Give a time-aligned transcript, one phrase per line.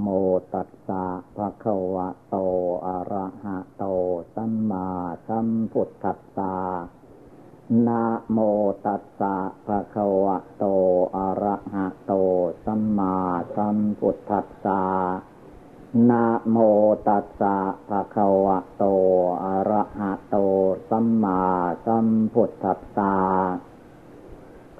[0.00, 0.08] โม
[0.54, 1.04] ตัสสะ
[1.36, 2.36] ภะคะวะโต
[2.86, 3.84] อะระหะโต
[4.34, 4.86] สัมมา
[5.26, 6.54] สัมพุทธัสสะ
[7.86, 8.38] นะโม
[8.86, 9.34] ตัสสะ
[9.66, 10.64] ภะคะวะโต
[11.16, 12.12] อะระหะโต
[12.64, 13.14] สัมมา
[13.56, 14.82] สัมพุทธัสสะ
[16.10, 16.56] นะโม
[17.08, 17.56] ตัสสะ
[17.88, 18.84] ภะคะวะโต
[19.44, 20.36] อะระหะโต
[20.90, 21.40] สัมมา
[21.86, 23.14] สัมพุทธัสสะ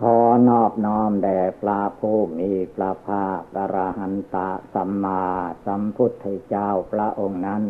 [0.02, 0.16] ขอ
[0.48, 5.24] นอบน้อมแด่พระผู้มีพระภาคอรหันตะสัมมา
[5.64, 7.62] สัมพุทธเจ้าพระองค์นั้น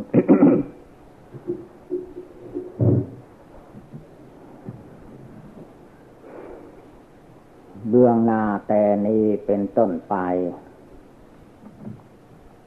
[7.89, 10.15] เบื้องหน้าแต่นี้เป็นต้นไป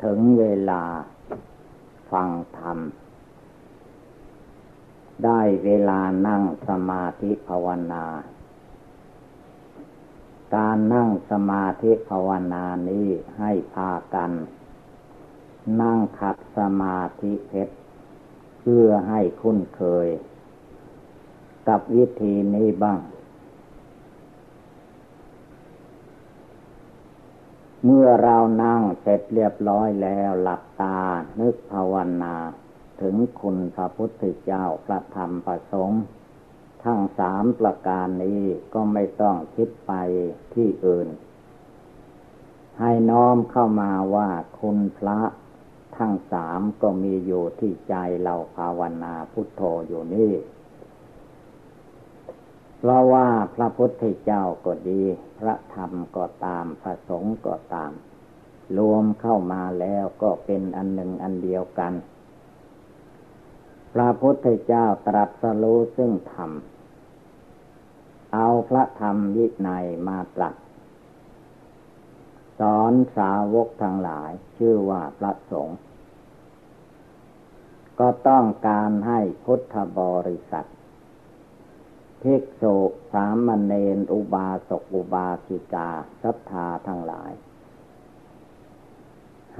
[0.03, 0.83] ถึงเวลา
[2.11, 2.77] ฟังธรรม
[5.23, 8.05] ได้เวลานั่งสมาธิภาวนา
[10.55, 13.07] การนั่งสมาธิภาวนานี้
[13.39, 14.31] ให้พากัน
[15.81, 17.75] นั่งขัดสมาธิเพชร
[18.59, 20.08] เพื่อให้คุ้นเคย
[21.67, 22.99] กับวิธีนี้บ้าง
[27.86, 30.99] เมื่อเรานั่งเสร็จเรียบร้อยแล้วหลับตา
[31.39, 31.93] นึกภาว
[32.23, 32.36] นา
[33.02, 36.03] ถึงคุณพระพุทธเจ้าพระธรรมพระสงฆ์
[36.83, 38.41] ทั้งสามประการนี้
[38.73, 39.93] ก็ไม่ต้องคิดไป
[40.53, 41.07] ที่อื่น
[42.79, 44.29] ให้น้อมเข้ามาว่า
[44.59, 45.19] คุณพระ
[45.97, 50.33] ทั้งสามก็มีอยู่ที่ใจเราภาวนาพุทโธอยู่นี่
[52.77, 55.02] เพราะว่าพระพุทธเจ้าก็ดี
[55.39, 57.91] พระธรรมก็ตาม พระสงฆ์ก็ตาม
[58.77, 61.93] รวมเข้ามาแล้วก็เป็นอันหนึ่งอันเดียวกัน
[63.94, 66.52] พระพุทธเจ้าตรัสรู้ซึ่งธรรม
[68.33, 70.56] เอาพระธรรมวินัยมาตรัส
[72.59, 75.77] สอนสาวกทั้งหลายชื่อว่าพระสงฆ์
[77.99, 80.67] ก็ต้องการให้พุทธบริษัท
[82.21, 82.76] ภิกษุ
[83.14, 85.89] สามเณรอุบาสกอุบาสิกา
[86.23, 87.32] ศรัทธาทั้งหลาย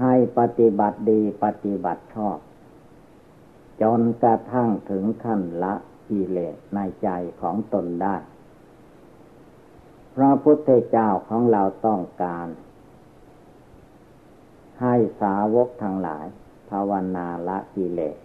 [0.00, 2.38] ให้ปฏิบัติดีปฏิบัติชอบ
[3.82, 5.74] จนกระทั่งถึงขั้นละ
[6.08, 7.08] กิเลสในใจ
[7.40, 8.16] ของตนได้
[10.14, 12.46] พระพุทธเจ้าของเราต้องการ
[14.80, 16.26] ให้สาวกทั้งหลาย
[16.70, 18.16] ภาวนาละกิเลส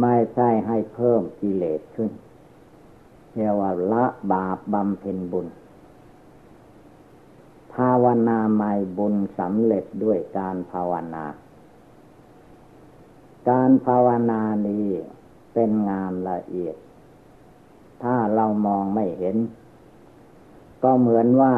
[0.00, 2.10] ไม่ใช่ให้เพิ่มกิเลสขึ้น
[3.34, 5.46] เรียกว่าละบาปบำเพ็ญบุญ
[7.74, 11.24] ภาวนาไม่บุญสำเร็จด้วยการภาวนา
[13.48, 14.88] การภาวนานี้
[15.54, 16.76] เป็นงานละเอียด
[18.02, 19.36] ถ้าเรามองไม่เห็น
[20.82, 21.54] ก็เหมือนว่า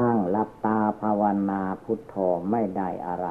[0.00, 2.14] นั่งหลับตาภาวนาพุทโธ
[2.50, 3.28] ไม่ได้อะไร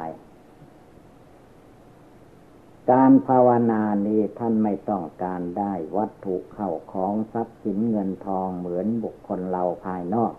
[2.92, 10.34] การภาวนานี้ท่านไม่ต้องการได้วัตถุเข้าของทรัพย์สินเงินทองเหมือนบุคคลเราภายนอก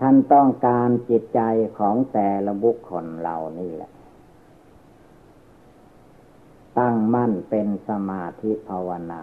[0.00, 1.40] ท่านต้องการจิตใจ
[1.78, 3.93] ของแต่ละบุคคลเรานี่แหละ
[6.78, 9.22] ตั้งมั่นเป็นสมาธิภาวนา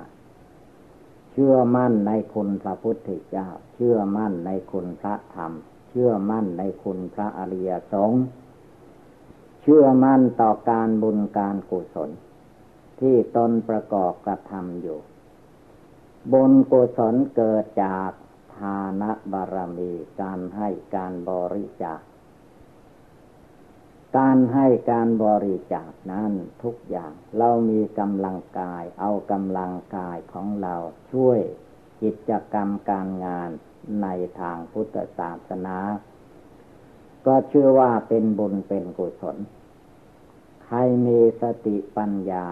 [1.31, 5.51] เชื่อมั่นในคุณพระพุทธเจ้า เชื่อมั่นในคุณพระธรรม
[5.89, 8.23] เชื่อมั่นในคุณพระอริยสงฆ์
[9.61, 12.09] เชื่อมั่นต่อการบุญการกุศล
[12.99, 14.99] ที่ตนประกอบกระทำอยู่
[16.31, 18.11] บุญกุศลเกิดจาก
[18.55, 19.91] ทานบารมี
[20.21, 21.99] การให้การบริจาค
[24.17, 26.31] การให้การบริจาคนั้น
[26.63, 30.75] ทุกอย่างเรามีกำลังกาย เอากำลังกายของเรา
[31.11, 31.39] ช่วย
[32.01, 33.49] กิจกรรมการงาน
[34.01, 34.07] ใน
[34.39, 35.77] ทางพุทธศาสนา
[37.25, 39.37] ก็เชื่อว่าเป็นบุญเป็นกุศล
[40.65, 42.45] ใครมีสติปัญญา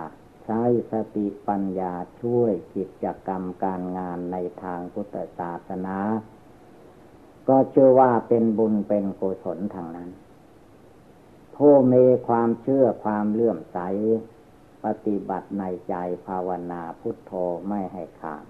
[0.46, 5.98] ใช้สติปัญญาช่วยกิจกรรมการงานในทางพุทธศาสนา
[7.48, 10.10] ก็เชื่อว่าเป็นบุญเป็นกุศลทางนั้น
[11.64, 13.80] ผู้มีความเชื่อความเลื่อมใส
[14.86, 15.96] ปฏิบัติในใจ
[16.28, 17.32] ภาวนาพุทโธ
[17.68, 18.46] ไม่ให้ขาด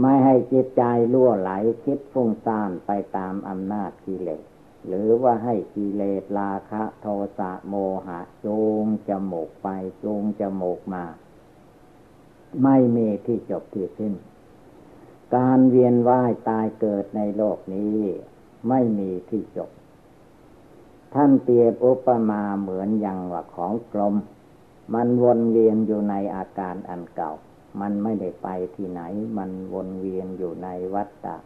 [0.00, 0.82] ไม่ให้จิตใจ
[1.14, 1.50] ล่วไหล
[1.84, 4.44] คิดฟุ้งซ่านไปตามอำนาจกิเลส
[4.86, 7.06] หรือว่าให้กิเลสราคะโท
[7.38, 7.74] สะโม
[8.06, 9.68] หะจูงจมูกไป
[10.02, 11.04] จูงจมูกมา
[12.64, 14.14] ไม่มีที่จบที่สิ้น
[15.36, 17.98] การเวียนว่ายตายเกิดในโลกนี้
[18.68, 19.70] ไม่มีที่จบ
[21.14, 24.14] ท่านเปรียบอุปมาเหมือนอย่างว่าของกลม
[24.94, 27.32] มันวนเวียนอยู่ในอาการอันเก่า
[27.80, 29.00] มันไม่ได้ไปที่ไหน
[29.38, 31.36] มันวนเวียนอยู่ในวัฏฏะ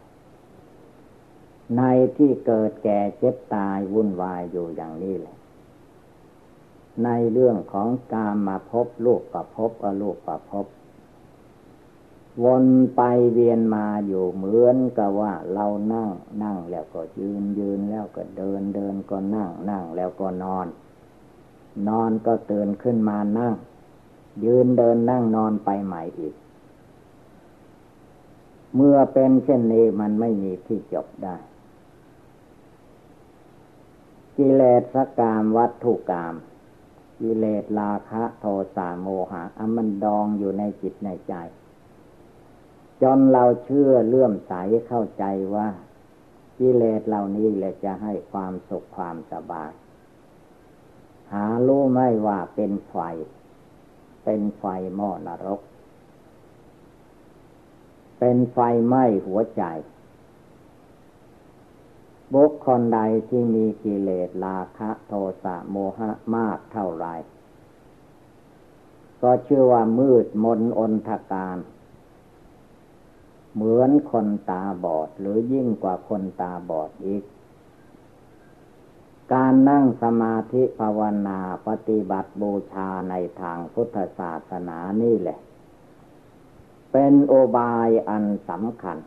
[1.77, 1.81] ใน
[2.17, 5.37] ที่เกิดแก่เจ็บตายวุ่นวายอยู่อย่างนี้แหละ
[7.03, 10.65] ในเรื่องของการมาพบลูกกับพบอลูกกับพบ
[12.43, 12.65] วน
[12.95, 13.01] ไป
[13.33, 16.09] เวียนมาอยู่เหมือนกับว่าเรานั่ง
[16.43, 20.67] นั่งแล้วก็ยืนยืนแล้วก็เดินเดินก็นั่ง นั่งแล้วก็นอน
[21.87, 23.53] นอนก็ตื่นขึ้นมานั่ง
[24.45, 26.35] ยืนเดินนั่งนอนไปใหม่อีก
[28.75, 31.35] เมื่อเป็นเช่นนี้มันไม่มีที่จบได้
[34.37, 34.61] กิเล
[34.93, 36.33] สกามวัตถุกรรม
[37.19, 38.45] กิเลสราคะ โท
[38.75, 41.33] สะโมหะอันมันดองอยู่ในจิตในใจ
[43.01, 44.53] จนเราเชื่อเลื่อมใส
[44.87, 45.25] เข้าใจ
[45.55, 45.67] ว่า
[46.57, 49.71] กิเลสเหล่านี้แหละจะให้ความสุขความสบาย
[51.33, 52.95] หารู้ไม่ว่าเป็นไฟ
[54.23, 54.63] เป็นไฟ
[54.95, 55.61] หม้อนรก
[58.19, 58.57] เป็นไฟ
[58.87, 59.63] ไหม้หัวใจ
[62.33, 62.99] บุคคลใด
[63.29, 65.13] ที่มีกิเลสราคะโท
[65.43, 67.07] สะโมหะมากเท่าไร
[69.21, 71.57] ก็เชื่อว่ามืดมนอนทการ
[73.55, 77.23] เหมือนคนตาบอดหรือยิ่งกว่าคนตาบอดอีก
[79.33, 85.39] การนั่งสมาธิภาวนาปฏิบัติบูชาในทางพุทธศาสนานี่แหละ
[86.91, 88.97] เป็นโอบายอันสำคัญ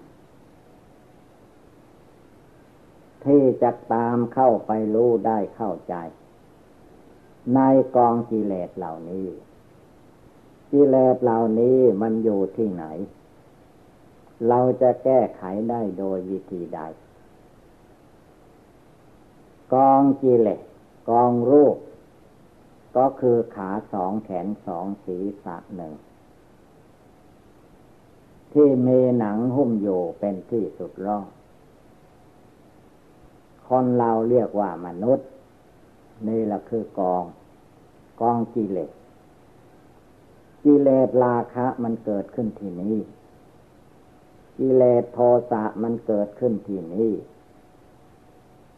[3.25, 5.95] ที่จะตามเข้าไปรู้ได้เข้าใจ
[7.55, 7.61] ใน
[7.97, 9.27] กองกิเลสเหล่านี้
[10.73, 12.85] กิเลสเหล่านี้มันอยู่ที่ไหน
[14.49, 16.81] เราจะแก้ไขได้โดยวิธีใด
[19.75, 20.61] กองกิเลส
[21.11, 21.76] กองรูป
[22.96, 25.94] ก็คือขาสองแขนสองศีรษะหนึ่ง
[28.52, 31.29] ที่มีหนังหุ้มอยู่เป็นที่สุดรอด
[33.69, 35.29] คนเราเรียกว่ามนุษย์
[36.29, 37.25] นี่แหละคือกอง
[38.20, 38.93] กองกิเลส
[40.64, 42.96] กิเลสราคะมันเกิดขึ้นที่นี้
[44.59, 45.19] กิเลสโท
[45.51, 47.13] สะมันเกิดขึ้นที่นี้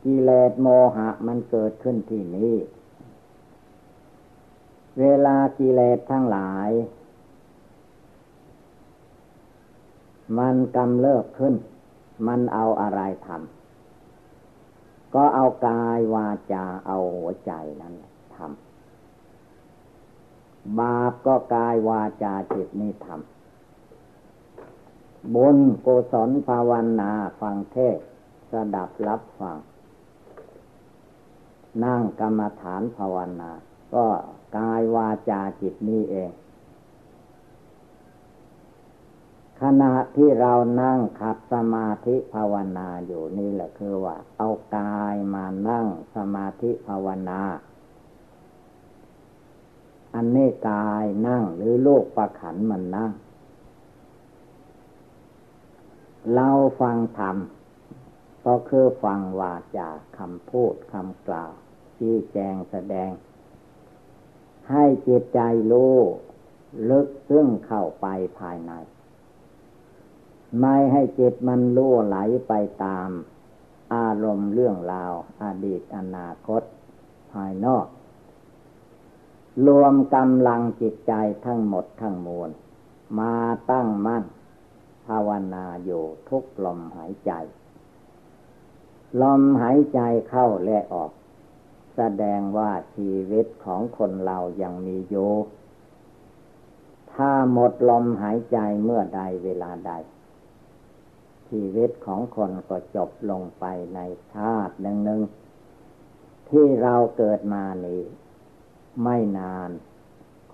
[0.05, 2.55] กิเลสโมหะมันเกิดขึ้นที่นี้
[4.99, 6.71] เวลากิเลสทั้งหลาย
[10.38, 11.55] มันกำเริบขึ้น
[12.27, 17.94] มันเอาอะไรทำก็เอากายวาจาเอาหัวใจนั้น
[18.35, 23.39] ทำบาปก็กายวาจาจิตนี่ทำ
[25.34, 26.70] บุญกุศลภาว
[27.00, 27.99] นาฟังเทศ
[28.50, 29.58] สดับรับฟัง
[31.84, 33.50] นั่งกรรมฐานภาวนา
[33.94, 34.06] ก็
[34.56, 36.32] กายวาจาจิตนี่เอง
[39.61, 45.87] ขณะที่เรานั่งขัดสมาธิภาวนาอยู่นี่แหละคือว่า เอากายมานั่ง
[46.17, 47.40] สมาธิภาวนา
[50.14, 53.12] อันนี้กายนั่งหรือโลกประขันมันนั่ง
[56.34, 56.50] เรา
[56.81, 57.37] ฟังธรรม
[58.46, 59.88] ก็คือฟังวาจา
[60.19, 61.52] คำพูดคำกล่าว
[61.96, 63.11] ชี้แจงแสดง
[64.70, 65.40] ให้จิตใจ
[65.72, 65.96] รู้
[66.90, 68.06] ลึกซึ้งเข้าไป
[68.38, 68.72] ภายใน
[70.60, 72.53] ไม่ให้จิตมันล่วไหลไป
[72.84, 73.08] ตาม
[73.94, 75.12] อารมณ์เรื่องราว
[75.43, 76.62] อดีตอนาคต
[77.32, 77.86] ภายนอก
[79.67, 81.12] รวมกำลังจิตใจ
[81.44, 82.50] ทั้งหมดทั้งมวล
[83.19, 83.34] มา
[83.70, 87.32] ตั้งมั่นาวนาอยู่ทุกลมหายใจ
[89.22, 91.10] ลมหายใจเข้าและออก
[91.96, 95.32] แสดงว่าชีวิตของคนเรายังมีอยู่
[97.12, 99.93] ถ้าหมดลมหายใจเมื่อใดเวลาใด
[101.48, 103.64] ชีวิตของคนก็จบลงไป
[103.94, 104.00] ใน
[104.34, 105.20] ชาติหนึ่งหนึ่ง
[106.50, 108.02] ที่เราเกิดมานี้
[109.05, 109.70] ไม่นาน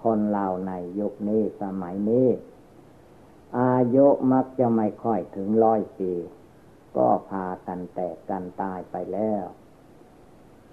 [0.03, 2.27] คนเราในยุคนี้สมัยนี้
[3.61, 6.13] อายุมักจะไม่ค่อยถึงร้อยปี
[6.97, 9.45] ก็พากันแตกกันตายไปแล้ว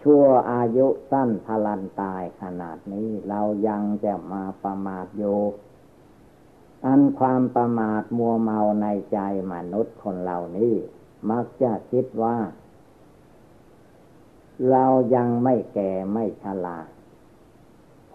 [0.01, 5.39] ชั่วอายุสั้นพลันตายขนาดนี้เรายังจะมาประมาทอยู่
[6.85, 9.19] อันความประมาทมัวเมาในใจ
[9.53, 10.73] มนุษย์คนเหล่านี้
[11.31, 12.37] มักจะคิดว่า
[14.71, 14.85] เรา
[15.15, 16.79] ยังไม่แก่ไม่ชรา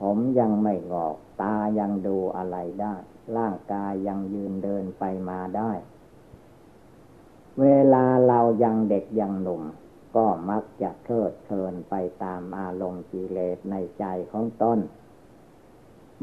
[0.00, 2.94] ผมยังไม่งอก ตายังดูอะไรได้
[3.36, 5.72] ร่างกายยังยืนเดินไปมาได้
[7.60, 9.62] เวลาเรายังเด็กยังหนุ่ม
[10.16, 14.78] ก็มักจะเทิดเชิญไปตามอารมณ์กิเลสในใจของตน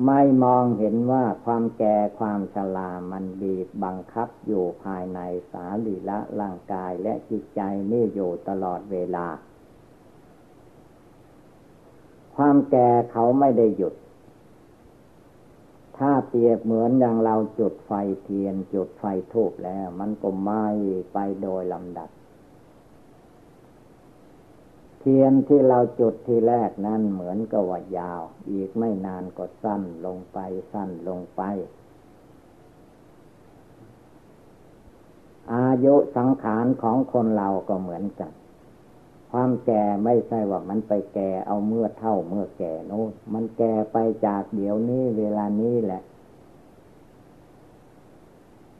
[0.05, 5.19] ไม่มองเห็นว่าความแก่ความชรามันบีบบังคับอยู่ภายใน
[5.51, 9.27] สาลีละร่างกายและจิตใจนี่อยู่ตลอดเวลา
[12.35, 13.93] ความแก่เขาไม่ได้หยุด
[15.97, 17.91] ถ้าเปรียบเหมือนอย่างเราจุดไฟ
[18.23, 20.65] เทียน จุดไฟทูบแล้ว มันก็ไหม้
[21.13, 22.09] ไปโดยลำดับ
[24.99, 30.37] เทียนที่เราจุดทีแรกนั้นเหมือนกับว่ายาว อีกไม่นานก็สั้นลงไป
[30.71, 31.41] สั้นลงไป
[35.53, 38.31] อายุสังขารของคนเราก็เหมือนกัน
[39.31, 46.01] ความแก่ไม่ใช่ว่ามันไปแก่เอาเมื่อเท่าเมื่อแก่โน้นมันแก่ไปจากเดี๋ยวนี้เวลานี้แหละ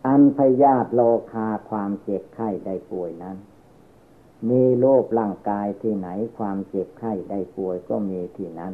[0.06, 3.38] อันพยาธิโลคาความเจ็บไข้ได้ป่วยนั้น
[4.50, 8.74] มีโรคร่างกายที่ไหนความเจ็บไข้ได้ป่วยก็มีที่นั้น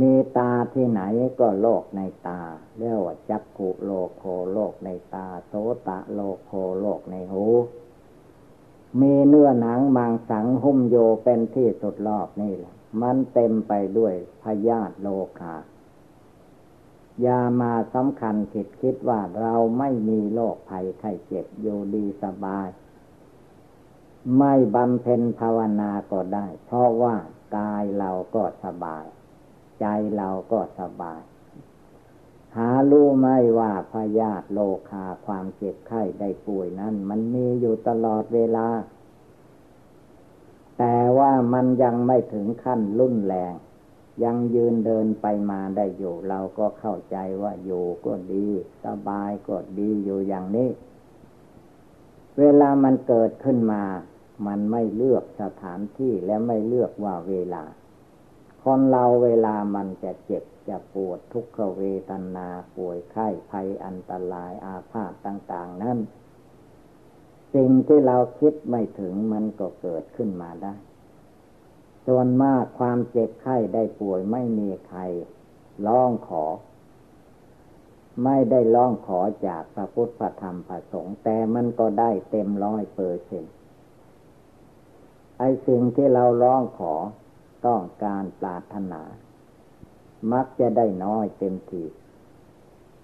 [0.00, 1.02] มีตาที่ไหน
[1.40, 2.40] ก็โรคในตา
[2.78, 5.52] เรียกว่าจักขุโลโคโรคในตา โส
[5.88, 7.46] ตะโลโคโรคในหู
[9.00, 15.08] มีเนื้อหนังมังสังหุ้มโยเป็นที่สุดรอบนี่แหละ มันเต็มไปด้วยพยาธิโล
[15.40, 15.56] คา
[17.22, 22.68] อย่ามาสำคัญคิดคิดว่าเราไม่มีโรคภัยไข้เจ็บอยู่ดีสบาย
[24.38, 27.14] ไม่บำเพ็ญภาวนาก็ได้ เพราะว่า
[27.56, 29.04] กายเราก็สบาย
[29.80, 29.86] ใจ
[30.16, 31.20] เราก็สบาย
[32.56, 34.58] หารู้ไหมว่าพยาธิโล
[34.90, 38.68] คาความเจ็บไข้ได้ป่วยนั้น มันมีอยู่ตลอดเวลา
[40.78, 43.54] แต่ว่ามันยังไม่ถึงขั้นรุนแรง
[44.24, 48.46] ยังยืนเดินไปมาได้อยู่ เราก็เข้าใจว่าอยู่ก็ดี
[48.84, 50.70] สบายก็ดีอยู่อย่างนี้
[52.38, 53.82] เวลามันเกิดขึ้นมา
[54.46, 57.64] มันไม่เลือกสถานที่และไม่เลือกว่าเวลา
[58.64, 65.98] คนเราเวลามันจะเจ็บจะปวดทุกขเวทนาป่วยไข้ภัยอันตรายอาพาธต่าง ๆ นั้น
[67.54, 70.74] สิ่งที่เราคิดไม่ถึงมันก็เกิดขึ้นมาได้
[72.06, 75.00] ส่วนมากความเจ็บไข้ได้ป่วยไม่มีใคร
[75.86, 76.44] ร้องขอ
[78.24, 83.54] ไม่ได้ร้องขอจากพระพุทธธรรมพระสงฆ์แต่มันก็ได้เต็มร้อยเปอร์เซ็นต์
[85.38, 86.94] ไอ้สิ่งที่เราร้องขอ
[87.66, 89.02] ต้องการปรารถนา
[90.32, 91.84] มักจะได้น้อยเต็มที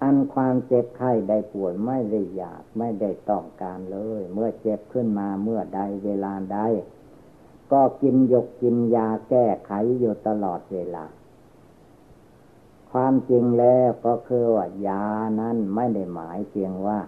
[0.02, 6.59] อันความเจ็บไข้ได้ป่วยไม่ได้อยากไม่ได้ต้องการเลย เมื่อเจ็บขึ้นมาเมื่อใดเวลาใด
[7.73, 11.05] ก็กินยกกินยาแก้ไขอยู่ตลอดเวลา
[12.90, 15.05] ความจริงแล้วก็คือว่ายา
[15.40, 16.99] นั้นไม่ได้หมายเพียงว่า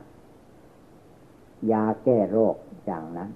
[1.72, 3.30] ยาแก้โรคอย่างนั้น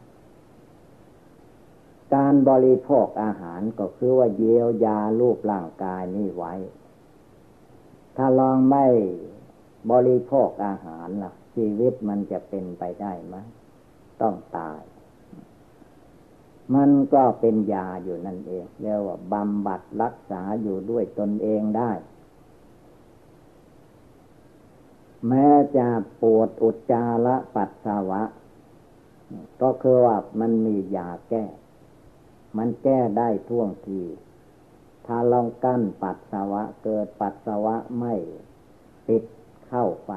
[2.14, 6.54] การบริโภคอาหารก็คือว่าเยียวยารูปร่างกายนี่ไว้
[8.16, 8.86] ถ้าลองไม่
[9.90, 13.36] บริโภคอาหารล่ะ ชีวิตมันจะเป็นไปได้ไหม
[14.20, 14.80] ต้องตาย
[16.74, 21.92] มันก็เป็นยาอยู่นั่นเองเรียกว่าบำบัดรักษาอยู่ด้วยตนเองได้
[25.28, 25.86] แม้จะ
[26.22, 28.22] ปวดอุจจาระปัสสาวะ
[29.62, 31.44] ก็คือว่ามันมียาแก้
[32.56, 34.02] มันแก้ได้ท่วงที
[35.06, 38.14] ถ้าลองกั้นปัสสาวะเกิดปัสสาวะไม่
[39.06, 39.24] ปิด
[39.68, 40.12] เข้าไป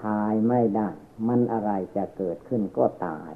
[0.00, 0.88] ทายไม่ได้
[1.26, 3.30] มันอะไรจะเกิดขึ้นก็ตาย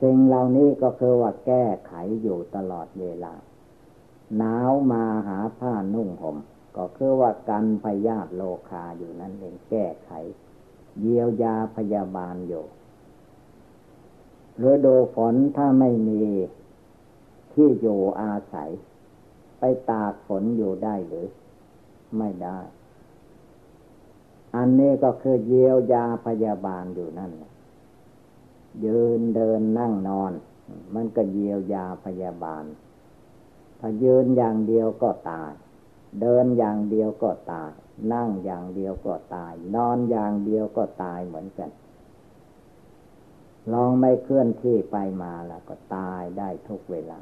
[0.00, 3.34] สิ่งเหล่านี้ก็คือว่าแก้ไขอยู่ตลอดเวลา
[4.36, 6.36] หนาวมาหาผ้านุ่งหม่ม
[6.76, 10.10] ก็คือว่ากันพยาธิโลคาอยู่นั่นเองแก้ไข
[11.00, 12.64] เยียวยาพยาบาลอยู่
[14.68, 16.20] ฤดูฝนถ้าไม่มี
[17.52, 18.70] ที่อยู่อาศัย
[19.58, 21.28] ไปตากฝนอยู่ได้หรือ
[22.18, 22.58] ไม่ได้
[24.56, 27.32] อันนี้ก็คือเยียวยาพยาบาลอยู่นั่น
[28.84, 30.32] ยืนเดินนั่งนอน
[30.94, 32.64] มันก็เยียวยาพยาบาล
[33.80, 35.52] ถ้ายืนอย่างเดียวก็ตาย
[36.20, 37.70] เดินอย่างเดียวก็ตาย
[38.12, 41.70] นั่งอย่างเดียวก็ตาย นอนอย่างเดียวก็ตายเหมือนกัน
[43.72, 47.20] ลองไม่เคลื่อนที่ไปมาแล้วก็ตายได้ทุกเวลา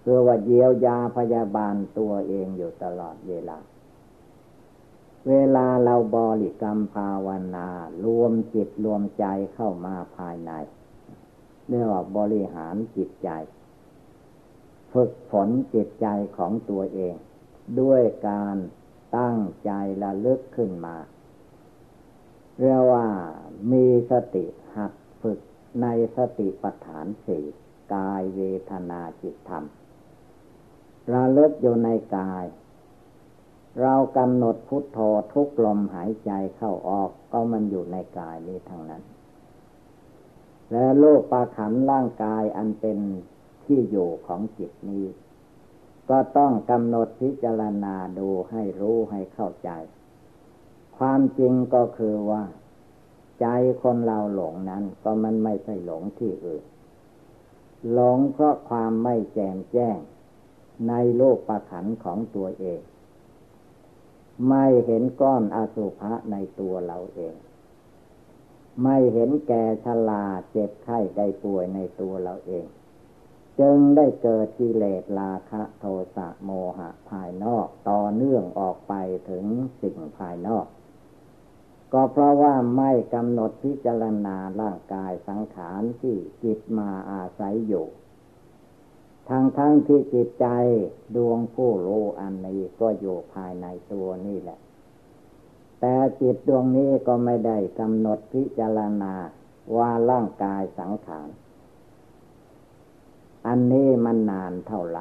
[0.00, 3.58] เพื่อว่าเยียวยาพยาบาลตัวเองอยู่ตลอดเวลา
[5.28, 7.68] เวลาเราบริกรรมภาวนา
[8.04, 10.52] รวมจิตรวมใจเข้ามาภายใน
[11.68, 13.30] เรียกว่าบริหารจิตใจ
[14.92, 17.14] ฝึกฝนจิตใจของตัวเอง
[17.80, 18.56] ด้วยการ
[19.18, 19.70] ตั้งใจ
[20.02, 20.96] ระลึกขึ้นมา
[22.58, 23.06] เรียกว่า
[23.72, 24.44] มีสติ
[25.82, 25.86] ใน
[26.16, 27.44] สติปัฏฐานสี่
[27.94, 29.64] กายเวทนาจิตธรรม
[31.12, 32.44] ระลึกอยู่ในกาย
[33.80, 34.98] เรากำหนดพุทโธ
[35.32, 39.02] ทุกลมหายใจเข้าออกก็มันอยู่ในกายนี้ทางนั้น
[40.72, 42.98] และโลกปาขันร่างกายอันเป็น
[43.64, 45.04] ที่อยู่ของจิตนี้
[46.10, 49.70] ก็ต้องกำหนดพิจารณาดูให้รู้ให้เข้าใจ
[50.98, 52.42] ความจริงก็คือว่า
[53.40, 53.46] ใจ
[53.82, 56.64] คนเราหลงนั้น ก็มันไม่ใช่หลงที่อื่น
[57.92, 59.96] หลงเพราะความไม่แจ่มแจ้ง
[60.88, 62.80] ในโลกประขันของตัวเอง
[64.48, 67.34] ไม่เห็นก้อนอสุภะในตัวเราเอง
[68.82, 72.66] ไม่เห็นแก่ชราเจ็บไข้ได้ป่วยในตัวเราเอง
[73.60, 75.84] จึงได้เกิดกิเลสราคะโท
[76.16, 78.94] สะโมหะภายนอกต่อเนื่องออกไป
[79.30, 79.44] ถึง
[79.80, 80.66] สิ่งภายนอก
[81.92, 87.86] ก็เพราะว่าไม่กำหนดพิจารณาร่างกายสังขารที่จิตมาอาศัยอยู่
[89.28, 90.46] ทางทั้งที่จิตใจ
[91.16, 94.58] ดวงผู้รู้อันนี้ก็อยู่ภายในตัวนี่แหละ
[95.80, 99.14] แต่จิตดวงนี้ก็ไม่ได้กำหนดพิจารณา
[99.76, 101.28] ว่าร่างกายสังขาร
[103.46, 105.00] อันนี้มันนานเท่าไร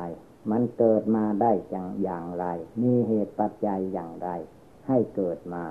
[0.51, 2.45] มันเกิดมาได้จังอย่างไร
[2.81, 4.29] มีเหตุปัจจัยอย่างไร
[4.87, 5.63] ให้เกิดมา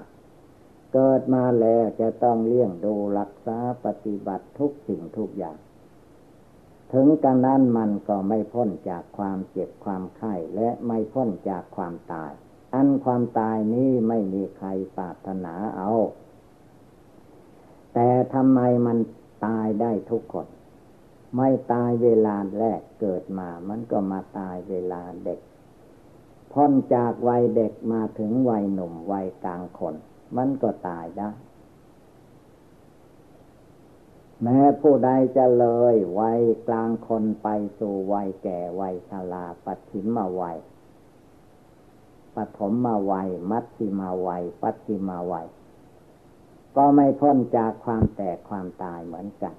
[0.92, 5.58] เกิดมาแล้วจะต้องเลี้ยงดูรักษาปฏิบัติทุกสิ่งทุกอย่าง
[6.92, 12.32] ถึงกันนั้นมันก็ไม่พ้นจากความเจ็บความไข้และไม่พ้นจากความตาย
[12.74, 15.90] อันความตายนี้ไม่มีใครปรารถนาเอา
[17.94, 18.98] แต่ทำไมมัน
[19.46, 20.46] ตายได้ทุกคน
[21.36, 25.40] ไม่ตายเวลาแรกเกิดมา มันก็มาตายเวลาเด็ก
[26.52, 29.94] พ้นจากวัยเด็กมาถึงวัยหนุ่มวัยกลางคน
[30.36, 31.30] มันก็ตายได้
[34.42, 40.58] แม้ผู้ใดจะเลยวัยกลางคนไปสู่วัยแก่วัยชราปัจฉิมมาวัย
[42.34, 45.46] ปฐมมาวัย มัชชิมาวัย ปัจฉิมาวัย
[46.76, 49.54] ก็ไม่พ้นจากความแตกความตายเหมือนกัน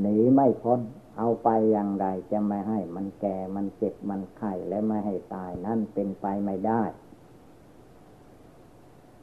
[0.00, 0.80] หนีไม่พ้น
[1.18, 6.82] เอาไปอย่างไรจะไม่ให้มันแก่ มันเจ็บ มันไข้ และไม่ให้ตายนั่นเป็นไปไม่ได้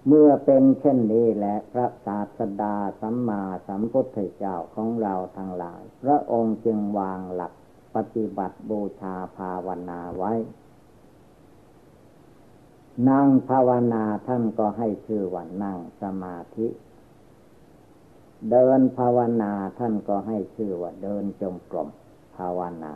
[0.08, 7.54] เมื่อเป็นเช่นนี้และพระศาสดาสัมมาสัมพุทธเจ้าของเราทั้งหลาย พระองค์จึงวางหลัก
[7.96, 10.34] ปฏิบัติบูชาภาวนาไว้
[13.10, 16.68] นั่งภาวนาท่านก็ให้ชื่อว่านั่งสมาธิ
[18.52, 21.90] เดินภาวนาท่านก็ให้ชื่อว่าเดินจงกรม
[22.38, 22.94] ภาวนา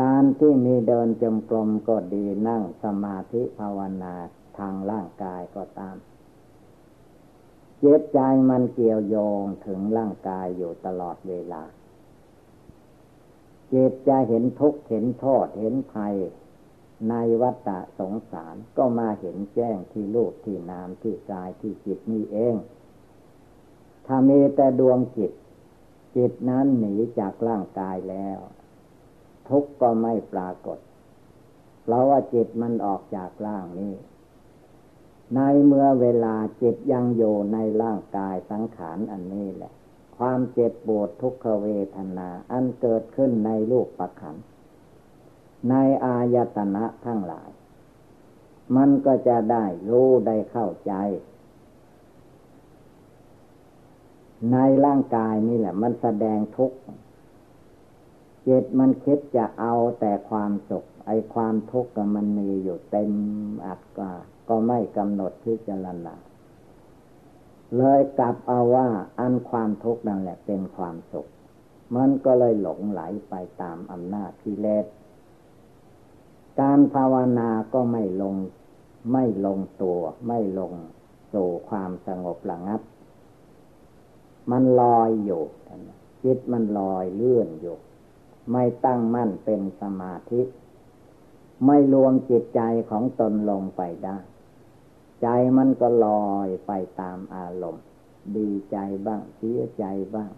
[0.00, 4.14] การที่มีเดินจงกรมก็ดีนั่งสมาธิภาวนา
[4.58, 5.96] ทางร่างกายก็ตาม
[7.78, 8.18] เจ็บใจ
[8.50, 11.62] มันเกี่ยวโยงถึงร่างกายอยู่ตลอดเวลา
[13.68, 16.14] เจ็บจะเห็นทุกข์เห็นโทษเห็นภัย
[17.08, 22.54] ในวัฏสงสารก็มาเห็นแจ้งที่ลูกที่นามที่กายที่จิตนี่เอง
[24.06, 25.32] ถ้ามีแต่ดวงจิต
[26.16, 28.38] จิตนั้นหนีจากร่างกายแล้ว
[29.48, 30.78] ทุกข์ก็ไม่ปรากฏ
[31.82, 33.92] เพราะว่าจิตมันออกจากร่างนี้
[35.34, 39.72] ในเมื่อเวลาจิตยังอยู่ในร่างกายสังขารอันนี้แหละ
[40.18, 44.36] ความเจ็บปวดทุกขเวทนาอันเกิดขึ้นในลูกประคัน
[45.70, 47.50] ในอายตนะทั้งหลาย
[48.76, 50.92] มันก็จะได้รู้ได้เข้าใจ
[54.52, 56.78] ในร่างกายนี่แหละ มันแสดงทุกข์
[58.46, 63.12] จิตมันคิดจะเอาแต่ความสุขไอความทุกข์มันมีอยู่เต็ม
[63.66, 64.12] อัดกา
[64.48, 66.14] ก็ไม่กำหนดพิจารณา
[67.76, 71.28] เลยกลับเอาว่าอันความทุกข์นั่นแหละเป็นความสุข
[71.96, 74.86] มันก็เลยหลงไหลไปตามอำนาจกิเลส
[76.60, 78.36] การภาวนาก็ไม่ลง
[79.12, 80.72] ไม่ลงตัว ไม่ลง
[81.32, 82.80] สู่ความสงบระงับ
[84.50, 85.42] มันลอยอยู่
[86.24, 87.76] จิตมันลอยเลื่อนอยู่
[88.50, 90.42] ไม่ตั้งมั่นเป็นสมาธิ
[91.66, 94.16] ไม่รวมจิตใจของตนลงไปได้
[95.22, 97.84] ใจมันก็ลอยไปตามอารมณ์
[98.36, 98.76] ดีใจ
[99.06, 100.30] บ้างเสียใจบ้าง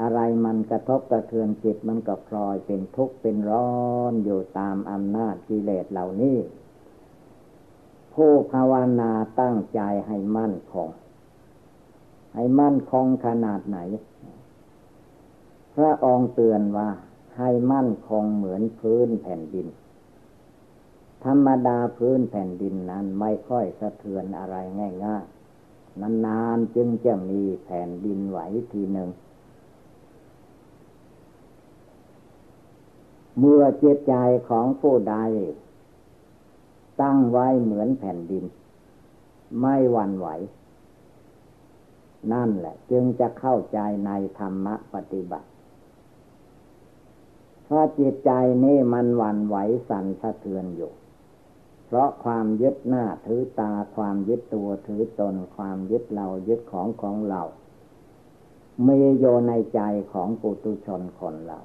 [0.00, 3.72] อะไรมันกระทบกระเทือนจิตมันก็พลอยเป็นทุกข์เป็นร้อ
[4.10, 6.38] นอยู่ตามอำนาจกิเลสเหล่านี้
[8.14, 10.88] ผู้ภาวนาตั้งใจให้มั่นคง
[12.34, 13.78] ให้มั่นคงขนาดไหน
[15.74, 16.88] พระองค์เตือนว่า
[17.38, 19.66] ให้มั่นคงเหมือนพื้นแผ่นดิน
[21.24, 24.56] ธรรมดาพื้นแผ่นดินนั้นไม่ค่อยสะเทือนอะไร
[25.04, 28.38] ง่ายๆ นานๆจึงจะมีแผ่นดินไหว
[28.72, 29.10] ทีหนึ่ง
[33.38, 34.14] เมื่อจิตใจ
[34.48, 35.16] ของผู้ใด
[37.00, 38.44] ตั้งไว้เหมือนแผ่นดิน
[39.60, 40.28] ไม่หวั่นไหว
[42.32, 45.48] นั่นแหละ จึงจะเข้าใจในธรรมะปฏิบัติ
[47.64, 48.30] เพราะจิตใจ
[48.64, 49.56] นี่มันหวั่นไหว
[49.88, 50.92] สั่นสะเทือนอยู่
[51.90, 57.42] เพราะความยึดหน้าถือตาความยึดตัวถือตนความยึดเรายึดของของเรา
[58.86, 59.80] มีโยในใจ
[60.12, 61.58] ของปุตุชนคนเรา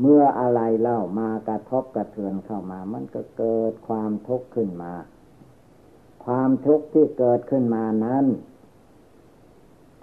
[0.00, 4.94] เมื่ออะไรเล่ามากระทบกระเทือนเข้ามา มันก็เกิดความทุกข์ขึ้นมา
[6.24, 8.26] ความทุกข์ที่เกิดขึ้นมานั้น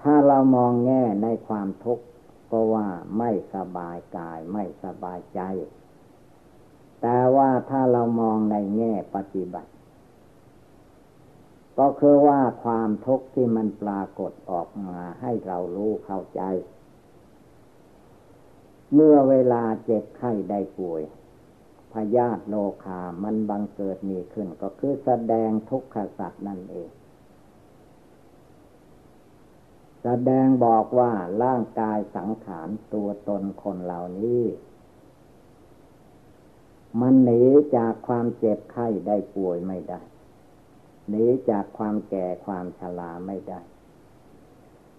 [0.01, 2.05] ถ้าเรามองแง่ในความทุกข์
[2.51, 5.41] ก็ว่าไม่สบายกายไม่สบายใจ
[7.01, 9.71] แต่ว่าถ้าเรามองในแง่ปฏิบัติ
[11.79, 16.41] ก็คือว่าความทุกข์ที่มันปรากฏออกมาให้เรารู้เข้าใจ
[18.93, 21.01] เมื่อเวลาเจ็บไข้ได้ป่วย
[21.93, 26.89] พยาธิโลคา มันบังเกิดมีขึ้นก็คือแสดงทุกขสัตว์นั่นเอง
[30.03, 31.11] แสดงบอกว่า
[31.43, 34.43] ร่างกายสังขารตัวตนคนเหล่านี้
[36.99, 37.41] มันหนี
[37.75, 40.01] จากความเจ็บไข้ได้ป่วยไม่ได้
[41.09, 43.61] หนีจากความแก่ความชราไม่ได้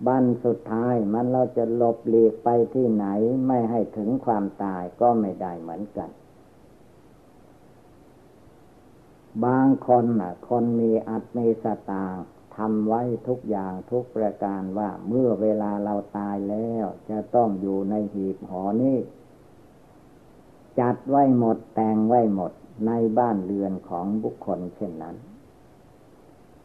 [0.07, 3.07] บันสุดท้ายมันเราจะหลบหลีกไปที่ไหน
[3.47, 6.11] ไม่ให้ถึงความตายก็ไม่ได้เหมือนกัน
[9.45, 12.15] บางคนน่ะ คนมีอัตมีสตาง
[12.57, 18.97] ทำไว้ทุกอย่างทุกประการว่าเมื่อเวลาเราตายแล้ว จะต้องอยู่ในหีบหอนี้
[20.81, 22.53] จัดไว้หมดแต่งไว้หมด
[22.87, 25.17] ในบ้านเรือนของบุคคลเช่นนั้น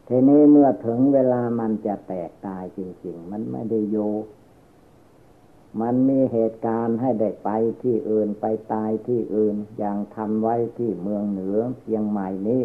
[0.08, 3.96] ทีนี้เมื่อถึงเวลามันจะแตกตายจริง ๆ มันไม่ได้โย
[5.80, 7.50] มันมีเหตุการณ์ให้ได้ไป
[7.82, 12.62] ที่อื่นไปตายที่อื่น อย่างทำไว้ที่เมืองเหนือเพียงใหม่นี้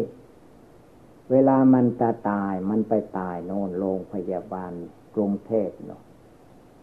[1.30, 4.72] เวลามันจะตายมันไปตายโน่นโรงพยาบาล
[5.14, 6.02] กรุงเทพเนาะ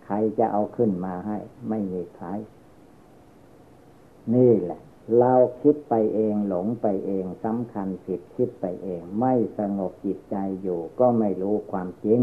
[0.05, 1.37] ใครจะเอาขึ้นมาให้
[1.69, 2.27] ไม่มีใคร
[4.35, 4.79] นี่แหละ
[5.19, 12.21] เราคิดไปเองหลงไปเองสำคัญผิดคิดไปเอง ไม่สงบจิตใจอยู่ก็ไม่รู้ความจริง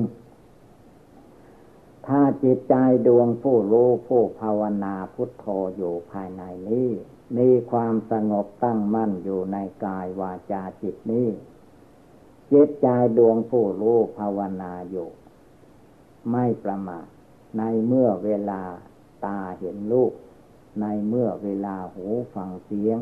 [2.06, 2.74] ถ้าจิตใจ
[3.06, 6.88] ดวงผู้รู้ผู้ภาวนาพุทโธอยู่ภายในนี้
[7.38, 11.28] มีความสงบตั้งมั่นอยู่ในกายวาจาจิตนี้
[12.52, 12.86] จิตใจ
[13.18, 15.08] ดวงผู้รู้ภาวนาอยู่
[16.32, 17.06] ไม่ประมาท
[17.58, 18.62] ในเมื่อเวลา
[19.24, 20.12] ตาเห็นลูก
[20.80, 22.98] ในเมื่อเวลาหูฟังเสียง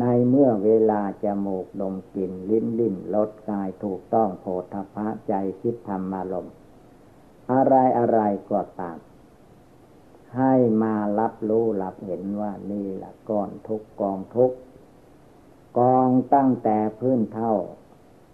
[0.00, 6.48] ในเมื่อเวลาจมูกดมกลิ่นลิ้นลิ้มรสกายถูกต้องโผฏฐะใจคิดธรรมารม
[7.52, 8.98] อะไรอะไรก็ตาม
[10.36, 14.52] ให้มารับรู้รับเห็นว่านี่แหละก้อนทุกกองทุก
[15.78, 17.54] กองตั้งแต่พื้นเท่า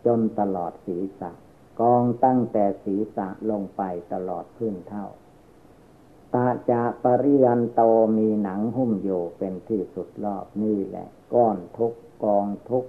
[0.07, 1.31] จนตลอดศีรษะ
[1.81, 5.07] กองตั้งแต่ศีรษะลงไปตลอดพื้นเท่า
[6.37, 7.83] ตาจะปริยันโต
[8.18, 11.92] มีหนังหุ้มอยู่เป็นที่สุดรอบนี่แหละ ก้อนทุก
[12.25, 12.85] กองทุก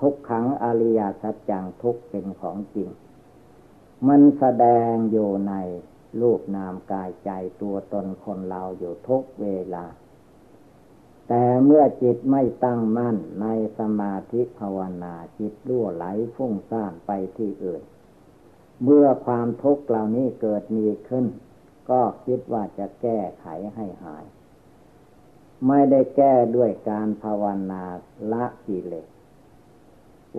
[0.00, 2.88] ทุกขังอริยสัจจังทุกเป็นของจริง
[4.08, 5.54] มันแสดงอยู่ใน
[6.20, 7.30] รูปนามกายใจ
[7.62, 9.86] ตัวตนคนเราอยู่ทุกเวลา
[11.28, 13.46] แต่เมื่อจิตไม่ตั้งมั่นใน
[13.78, 16.04] สมาธิภาวนาจิตรั่วไหล
[16.34, 17.82] ฟุ้งซ่านไปที่อื่น
[18.84, 21.26] เมื่อความทุกข์เหล่านี้เกิดมีขึ้น
[21.90, 24.24] ก็คิดว่าจะแก้ไขให้หาย
[25.66, 27.84] ไม่ได้แก้ด้วยการภาวนา
[28.32, 29.08] ละกิเลส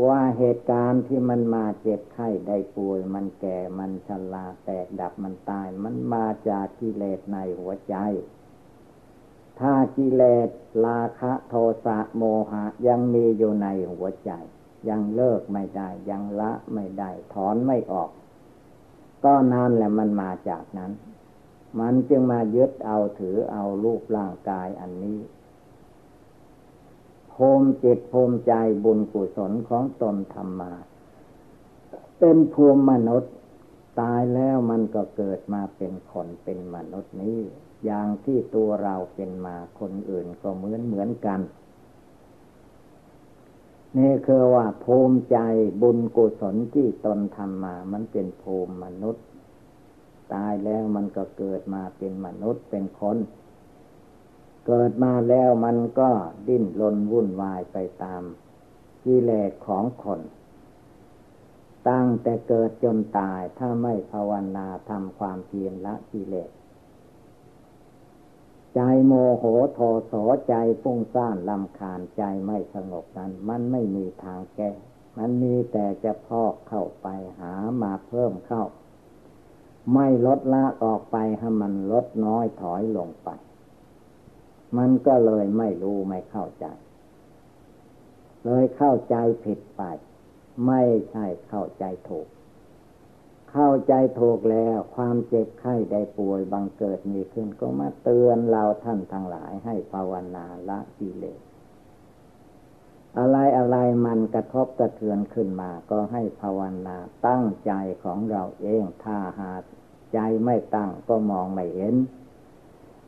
[0.06, 7.96] ว่าเหตุการณ์ที่มันมาเจ็บไข้ได้ป่วย มันแก่มันชราแตกดับมันตาย มันมาจากกิเลสในหัวใจ
[9.60, 10.50] ถ้ากิเลส
[10.86, 14.32] ราคะโทสะโมหะยังมีอยู่ในหัวใจ
[14.90, 18.10] ยังเลิกไม่ได้ ยังละไม่ได้ ถอนไม่ออก
[19.24, 20.92] ก็นั่นแหละมันมาจากนั้น
[21.80, 25.20] มันจึงมายึดเอาถือเอารูปร่างกายอันนี้
[27.34, 28.54] ภูมิจิตภูมิใจ
[28.84, 30.74] บุญกุศลของตนทำมา
[32.20, 33.34] เป็นภูมิมนุษย์
[34.00, 37.40] ตายแล้วมันก็เกิดมาเป็นคนเป็นมนุษย์นี้
[37.86, 41.40] อย่างที่ตัวเราเป็นมาคนอื่นก็เหมือนเหมือนกัน
[43.98, 45.38] นี่คือว่าภูมิใจ
[45.82, 49.26] บุญกุศลที่ตนทำมา มันเป็นภูมิมนุษย์
[50.34, 53.18] ตายแล้วมันก็เกิดมาเป็นมนุษย์เป็นคน
[54.68, 56.10] เกิดมาแล้วมันก็
[56.48, 58.24] ดิ้นรนวุ่นวายไปตาม
[59.04, 60.22] กิเลสของคน
[61.90, 66.50] ตั้งแต่เกิดจนตายถ้าไม่ภาวนาทำความเพียรละกิเลส
[68.76, 70.14] ใจโมโหโทโส
[70.48, 74.72] ใจฟุ้งซ่านลำคาญใจไม่สงบนั้น มันไม่มีทางแก้
[75.18, 77.08] มันมีแต่จะพอกเข้าไป
[77.40, 78.64] หามาเพิ่มเข้า
[79.94, 83.30] ไม่ลดละออกไปให้มันลดน้อยถอยลงไป
[84.78, 86.66] มันก็เลยไม่รู้ไม่เข้าใจ
[88.46, 89.82] เลยเข้าใจผิดไป
[90.68, 92.28] ไม่ใช่เข้าใจถูก
[93.52, 101.42] เข้าใจถูกแล้ว ความเจ็บไข้ได้ป่วยบังเกิดมีขึ้น ก็มาเตือนเราท่านทั้งหลายให้ภาวนาละกิเลส
[103.18, 107.72] อะไรอะไรมันกระทบกระเทือนขึ้นมา ก็ให้ภาวนาตั้งใจ
[108.04, 109.52] ของเราเองถ้าหา
[110.14, 111.96] ใจไม่ตั้งก็มองไม่เห็น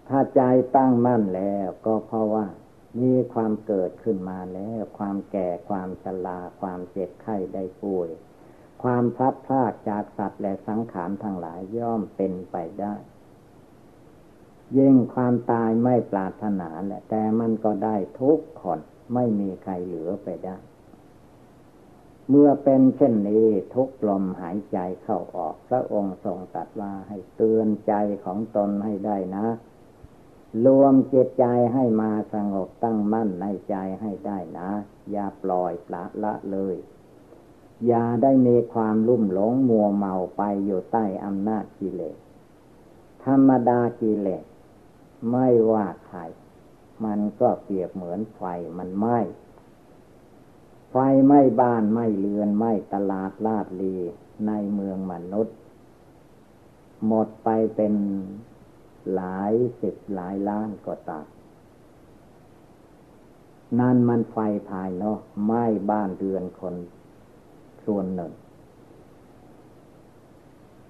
[0.09, 0.41] ถ้าใจ
[0.75, 2.45] ตั้งมั่นแล้วก็เพราะว่า
[3.01, 8.09] มีความเกิดขึ้นมาแล้ว ความแก่ความชราความเจ็บไข้ได้ป่วย
[8.83, 12.95] ความพลัดพรากจากสัตว์และสังขารทั้งหลายย่อมเป็นไปได้
[14.77, 18.79] ยิ่งความตายไม่ปรารถนาแหละแต่มันก็ได้ทุกคน
[19.13, 20.57] ไม่มีใครเหลือไปได้
[22.29, 27.93] เมื่อเป็นเช่นนี้ทุกลมหายใจเข้าออก พระองค์ทรงตรัสว่าให้เตือนใจ
[28.25, 29.45] ของตนให้ได้นะ
[30.65, 34.69] รวมจิตใจให้มาสงบตั้งมั่นในใจให้ได้นะ
[35.11, 36.75] อย่าปล่อยปละละเลย
[37.87, 42.17] อย่าได้มีความลุ่มหลงมัวเมาไปอยู่ใต้อำนาจกิเลส
[43.23, 44.43] ธรรมดากิเลส
[45.31, 46.19] ไม่ว่าใคร
[47.05, 48.43] มันก็เปรียบเหมือนไฟ
[48.77, 49.19] มันไหม้
[50.91, 53.95] ไฟไหม้บ้านไหม้เรือนไหม้ตลาดลาดลี
[54.47, 55.55] ในเมืองมนุษย์
[57.07, 57.93] หมดไปเป็น
[59.13, 61.25] หลายสิบหลายล้านก็ตาม
[63.79, 64.37] นั่นมันไฟ
[64.69, 66.75] ภายนอกไหม้บ้านเรือนคน
[67.85, 68.31] ส่วนหนึ่ง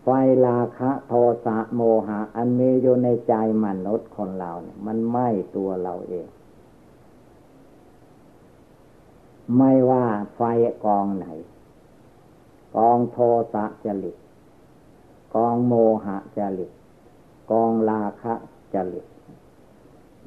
[0.03, 0.07] ไฟ
[0.47, 1.13] ราคะโท
[1.45, 3.33] สะโมหะ อันมีอยู่ในใจ
[3.65, 6.27] มนุษย์คนเราเนี่ย มันไหม้ตัวเราเอง
[9.57, 10.41] ไม่ว่าไฟ
[10.85, 11.27] กองไหน
[12.75, 13.17] กองโท
[13.53, 14.15] สะจริต
[15.35, 15.73] กองโม
[16.05, 16.71] หะจริต
[17.51, 18.33] กองราคะ
[18.73, 19.05] จริต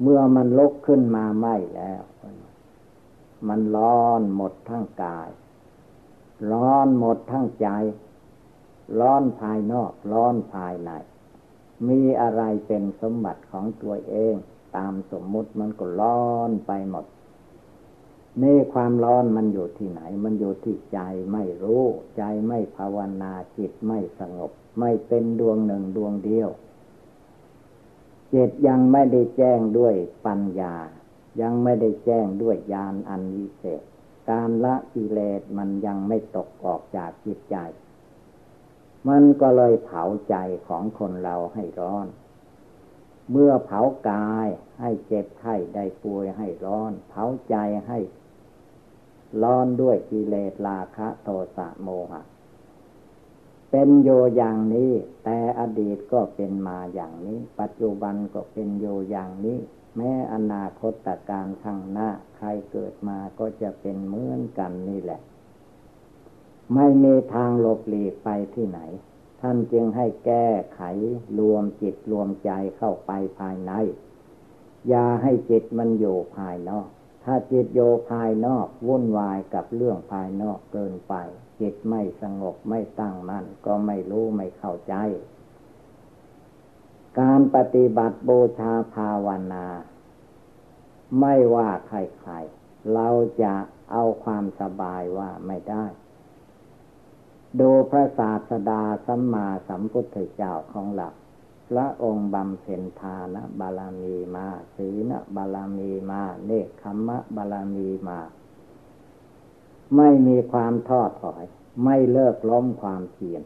[0.01, 2.01] เมื่อมันลุกขึ้นมาไหม้แล้ว
[3.47, 5.29] มันร้อนหมดทั้งกาย
[6.51, 7.67] ร้อนหมดทั้งใจ
[8.99, 10.91] ร้อนภายนอก ร้อนภายใน
[11.87, 14.35] มีอะไรเป็นสมบัติของตัวเอง
[14.75, 17.05] ตามสมมุติมันก็ร้อนไปหมด
[18.41, 20.99] นี่ความร้อนมันอยู่ที่ไหน มันอยู่ที่ใจ
[21.33, 21.83] ไม่รู้
[22.17, 26.49] ใจไม่ภาวนาจิตไม่สงบ ไม่เป็นดวงหนึ่งดวงเดียว
[28.33, 29.95] จิตยังไม่ได้แจ้งด้วย
[30.25, 30.75] ปัญญา
[31.41, 33.83] ยังไม่ได้แจ้งด้วยญาณอันวิเศษ
[34.29, 37.55] การละกิเลสมันยังไม่ตกออกจากจิตใจ
[39.07, 40.35] มันก็เลยเผาใจ
[40.67, 42.07] ของคนเราให้ร้อน
[43.31, 44.47] เมื่อเผากาย
[44.79, 47.55] ให้เจ็บไข้ได้ป่วยให้ร้อน เผาใจ
[47.87, 47.99] ให้
[49.43, 52.21] ร้อนด้วยกิเลสราคะโทสะโมหะ
[53.71, 54.91] เป็นโยอย่างนี้
[55.23, 59.59] แต่อดีตก็เป็นมาอย่างนี้ ปัจจุบันก็เป็นโยอย่างนี้
[59.95, 65.21] แม้อนาคตการข้างหน้า ใครเกิดมาก็จะเป็นเหมือนกันนี่แหละ
[66.73, 68.79] ไม่มีทางหลบหลีกไปที่ไหน
[69.41, 70.81] ท่านจึงให้แก้ไข
[71.39, 73.71] รวมจิตรวมใจเข้าไปภายใน
[74.89, 76.87] อย่าให้จิตมันอยู่ภายนอก
[77.23, 81.13] ถ้าจิตโยภายนอกวุ่นวายกับเรื่องภายนอกเกินไป
[81.61, 84.95] จิตไม่สงบไม่ตั้งมัน่นก็ไม่รู้ไม่เข้าใจ
[87.19, 89.67] การปฏิบัติบูชาภาวนา
[91.19, 93.09] ไม่ว่าใครๆเรา
[93.41, 93.53] จะ
[93.91, 95.85] เอาความสบายว่าไม่ได้
[97.59, 101.09] ดูพระศาสดาสัมมาสัมพุทธเจ้าของเรา
[101.69, 108.19] พระองค์บำเพ็ญทานบารมีมาศีลบารมีมา เนคขมะบารมีมา
[109.95, 111.43] ไม่มีความท้อถอย
[111.83, 113.43] ไม่เลิกล้มความเพียร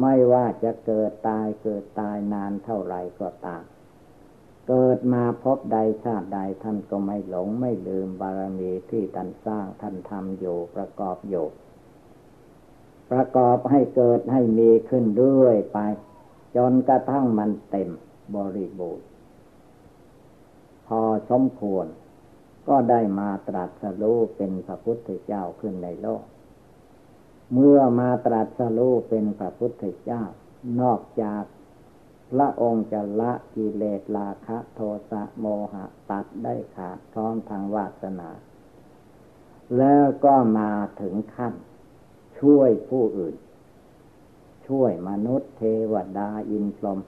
[0.00, 3.64] ไม่ว่าจะเกิดตายเกิดตายนานเท่าไรก็ตาม
[4.68, 11.46] เกิดมาพบใดชาติใดท่านก็ไม่หลงไม่ลืมบารมีที่ท่านสร้างท่านทำอยู่ประกอบอยู่
[13.10, 15.78] ประกอบให้เกิดให้มีขึ้นเรื่อยไป
[16.56, 17.90] จนกระทั่งมันเต็ม
[18.34, 19.06] บริบูรณ์
[20.86, 21.86] พอสมควร
[22.68, 26.24] ก็ได้มาตรัสรู้เป็นพระพุทธเจ้าขึ้นในโลก
[27.52, 30.22] เมื่อมาตรัสรู้เป็นพระพุทธเจ้า
[30.80, 31.44] นอกจาก
[32.32, 38.30] พระองค์จะละกิเลสราคะโทสะโมหะตัดได้ขาดพร้อมทางวาสนา
[39.78, 41.54] แล้วก็มาถึงขั้น
[42.40, 43.34] ช่วยผู้อื่น
[44.68, 46.98] ช่วยมนุษย์เทวดาอินพรม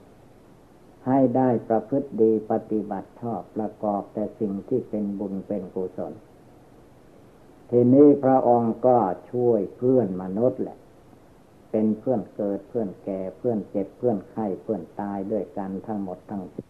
[1.05, 6.13] ให้ได้ประพฤติดีปฏิบัติชอบประกอบแต่สิ่งที่เป็นบุญเป็นกุศล
[7.69, 8.97] ทีนี้พระองค์ก็
[9.31, 10.77] ช่วยเพื่อนมนุษย์แหละ
[11.71, 16.68] เป็นเพื่อนเกิดเพื่อนแก่เพื่อนเจ็บเพื่อนไข้เพื่อนตายด้วยกันทั้งหมดทั้งศ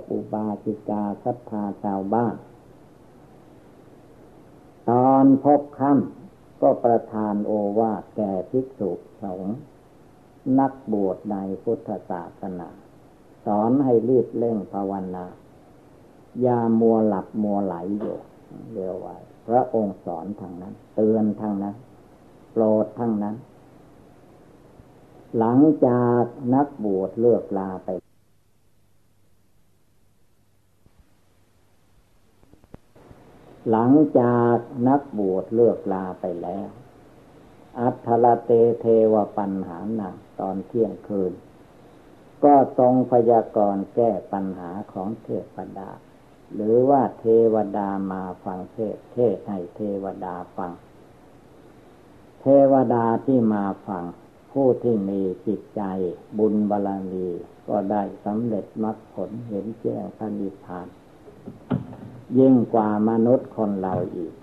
[0.00, 2.34] กอุบาสิกาศรัทธาชาวบ้าน
[4.90, 8.90] ตอนพบค่ำก็ประทานโอวาแก่ภิกษุ
[9.22, 9.56] สงฆ์
[10.58, 12.68] นักบวชในพุทธศาสนา
[13.46, 15.26] สอนให้รีบเร่งภาวนา
[16.42, 18.18] อย่ามัวหลับมัวไหลอยู่
[18.72, 21.74] เรียวไว้พระองค์สอนทางนั้น เตือนทางนั้น
[22.52, 23.36] โปรดทางนั้น
[25.38, 26.22] หลังจาก
[26.54, 27.88] นักบวชเลิกลาไป
[33.70, 34.56] หลังจาก
[34.88, 36.68] นักบวชเลิกลาไปแล้ว
[37.80, 38.50] อัทลเต
[38.80, 41.32] เทวปัญหาหนักตอนเที่ยงคืน
[42.44, 45.90] ก็ทรงพยากรณ์แก้ปัญหาของเทพดา
[46.54, 47.24] หรือว่าเท
[47.54, 50.72] วดามาฟังเทศเทศให้เทวดาฟัง
[52.40, 54.04] เทวดาที่มาฟัง
[54.52, 55.82] ผู้ที่มีจิตใจ
[56.38, 57.28] บุญบารมี
[57.68, 60.86] ก็ได้สำเร็จมรรคผลเห็นแจ้งพระนิพพาน
[62.38, 64.34] ยิ่งกว่ามนุษย์คนเราอีก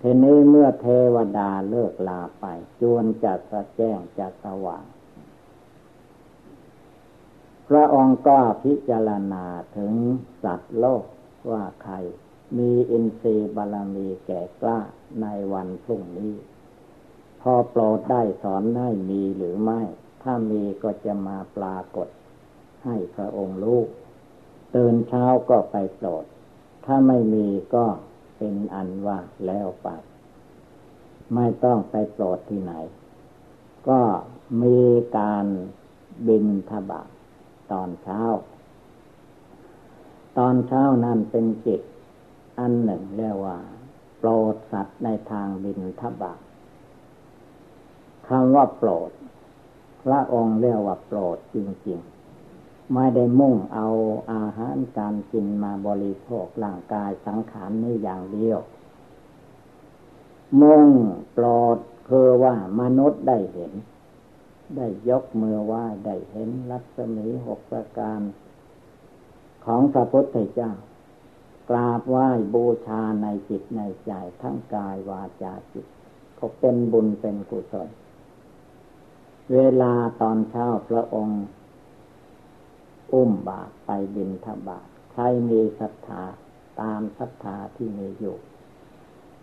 [0.00, 2.44] ทีนี้เมื่อเทวดาเลิกลาไป
[2.80, 4.84] จวนจะสะแจ้งจะสว่าง
[7.68, 9.44] พระองค์ก็พิจารณา
[9.76, 9.92] ถึง
[10.42, 11.04] สัตว์โลก
[11.50, 11.94] ว่าใคร
[12.58, 14.80] มีอินทรีย์บารมีแก่กล้า
[15.22, 16.34] ในวันพรุ่งนี้
[17.40, 19.80] พอโปรดได้สอนได้มีหรือไม่
[20.22, 22.08] ถ้ามีก็จะมาปรากฏ
[22.84, 23.80] ให้พระองค์รู้
[24.76, 26.24] ตื่นเช้าก็ไปโปรด
[26.84, 27.86] ถ้าไม่มีก็
[28.36, 29.88] เป็นอันว่าแล้วไป
[31.34, 32.72] ไม่ต้องไปโปรดที่ไหน
[33.88, 34.00] ก็
[34.62, 34.78] มี
[35.18, 35.46] การ
[36.28, 37.08] บินทบาท
[37.72, 38.22] ตอนเช้า
[40.38, 41.80] ตอนเช้านั้นเป็นจิต
[42.58, 43.58] อันหนึ่งเรียกว่า
[44.18, 46.40] โปรดสัตว์ในทางบินทบาท
[48.28, 49.10] คำว่าโปรด
[50.04, 51.56] พระองค์เรียกว่าโปรดจ
[51.88, 52.15] ริงๆ
[52.94, 53.88] ไม่ได้มุ่งเอา
[54.32, 58.58] อาหารการกินมาบริโภคร่างกายสังขารนี่อย่างเดียว
[60.60, 60.84] มุ่ง
[61.36, 63.72] ปลอดคือว่ามนุษย์ได้เห็น
[64.76, 68.20] ได้ยกมือไหว้ได้เห็นรัศมีหกประการ
[69.64, 70.72] ของพระพุทธเจ้า
[71.70, 75.86] กราบไหว้บูชาในจิตในใจทั้งกายวาจาจิต
[76.38, 77.88] ก็เป็นบุญเป็นกุศล
[79.52, 81.42] เวลาตอนเช้าพระองค์
[83.12, 86.24] อุ้มบาตรไปบินทบาทใครมีศรัทธา
[86.80, 88.36] ตามศรัทธาที่มีอยู่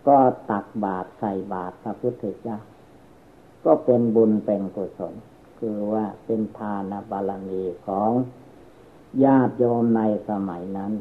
[0.07, 0.17] ก็
[0.49, 2.59] ตักบาตรใส่บาตรพระพุทธเจ้า
[3.65, 5.13] ก็เป็นบุญเป็นกุศล
[5.59, 8.11] คือว่าเป็นทานบารมีของ
[9.23, 10.91] ญาติโยมในสมัยนั้น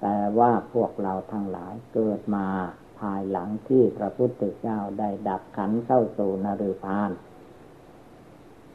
[0.00, 2.46] แต่ว่าพวกเราทั้งหลายเกิดมา
[3.00, 7.10] ภายหลังที่พระพุทธเจ้าได้ดับขันเข้าสู่นรุพาน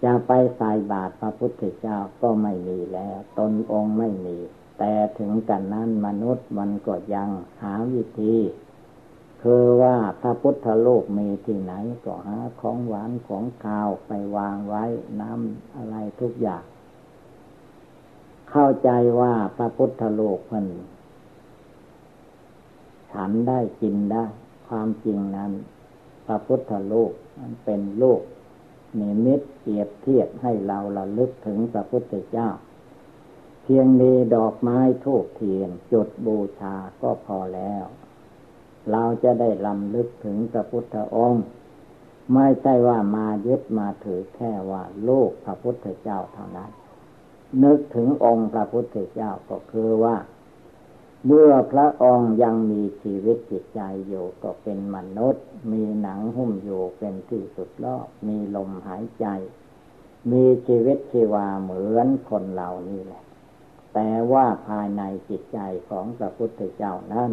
[0.03, 4.37] จะไปใส่บาตรพระพุทธเจ้าก็ไม่มีแล้ว ตนองค์ไม่มี
[4.79, 7.29] แต่ถึงกันนั้นมนุษย์มันก็ยัง
[7.61, 8.35] หาวิธี
[9.41, 11.73] คือว่าพระพุทธโลกมีที่ไหน
[12.05, 14.83] ก็หาของหวานของข้าวไปวางไว้
[15.21, 16.63] น้ำอะไรทุกอย่าง
[18.49, 20.65] เข้าใจว่าพระพุทธโลกมัน
[23.11, 24.25] ฉันได้กินได้
[24.67, 25.51] ความจริงนั้น
[26.25, 28.21] พระพุทธโลกมันเป็นโลก
[28.99, 32.49] นิมิตเปรียบเทียบให้เราระลึกถึงพระพุทธเจ้า
[33.63, 37.85] เพียงมีดอกไม้ทูบเทียนจุดบูชาก็พอแล้ว
[38.91, 41.45] เราจะได้ลำลึกถึงพระพุทธองค์
[42.33, 46.71] ไม่ใช่ว่ามายึดมาถือแค่ว่าลูกพระพุทธเจ้าเท่านั้น
[47.63, 50.15] นึกถึงองค์พระพุทธเจ้าก็คือว่า
[51.25, 59.25] เมื่อพระองค์ยังมีชีวิตจิตใจอยู่ก็เป็นมนุษย์ มีหนังหุ้มอยู่เป็นที่สุดรอบมีลมหายใจ
[60.31, 63.23] มีชีวิตชีวาเหมือนคนเหล่านี้แหละ
[63.93, 67.31] แต่ว่าภายในจิตใจของพระพุทธเจ้านั้น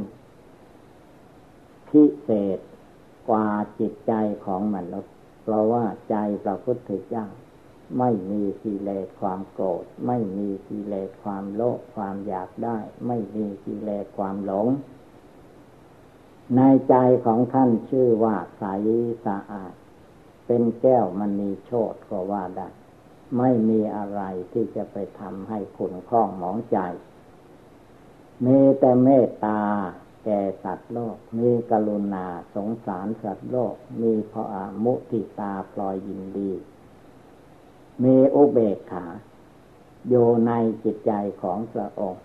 [1.88, 2.58] พิเศษ
[3.28, 3.48] กว่า
[3.80, 4.12] จิตใจ
[4.44, 7.26] ของมนุษย์ เพราะว่าใจพระพุทธเจ้า
[7.98, 14.66] ไม่มีกิเลสความโกรธ ไม่มีกิเลสความโลภความอยากได้ ไม่มีกิเลสความหลง
[16.56, 18.64] ในใจของท่านชื่อว่าใส
[19.26, 19.72] สะอาด
[20.46, 22.68] เป็นแก้วมันมีโชดก็ว่าได้
[23.38, 24.22] ไม่มีอะไร
[24.52, 26.78] ที่จะไปทำให้ขุนข้องหมองใจ
[28.46, 29.60] มีแต่เมตตา
[30.24, 36.52] แก่สัตว์โลก มีกรุณาสงสารสัตว์โลก มีพระอามุติตาพลอยยินดี
[38.04, 39.06] มีอุเบกขา
[40.08, 40.52] อยู่ใน
[40.84, 42.22] จิตใจของพระองค์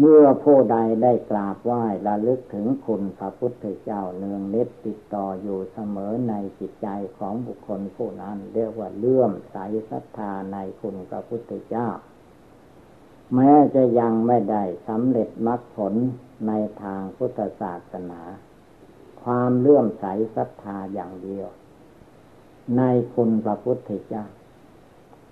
[0.00, 6.88] เมื่อผู้ใดได้กราบไหว้ระลึกถึงคุณพระพุทธเจ้าเนืองนิดติดต่ออยู่เสมอในจิตใจ
[7.18, 9.56] ของบุคคลผู้นั้น เรียกว่าเลื่อมใส
[9.90, 11.88] ศรัทธาในคุณพระพุทธเจ้า
[13.34, 15.94] แม้จะยังไม่ได้สำเร็จมรรคผล
[16.46, 18.20] ในทางพุทธศาสนา
[19.22, 20.04] ความเลื่อมใส
[20.36, 21.48] ศรัทธาอย่างเดียว
[22.76, 22.82] ใน
[23.14, 24.24] คุณพระพุทธเจ้า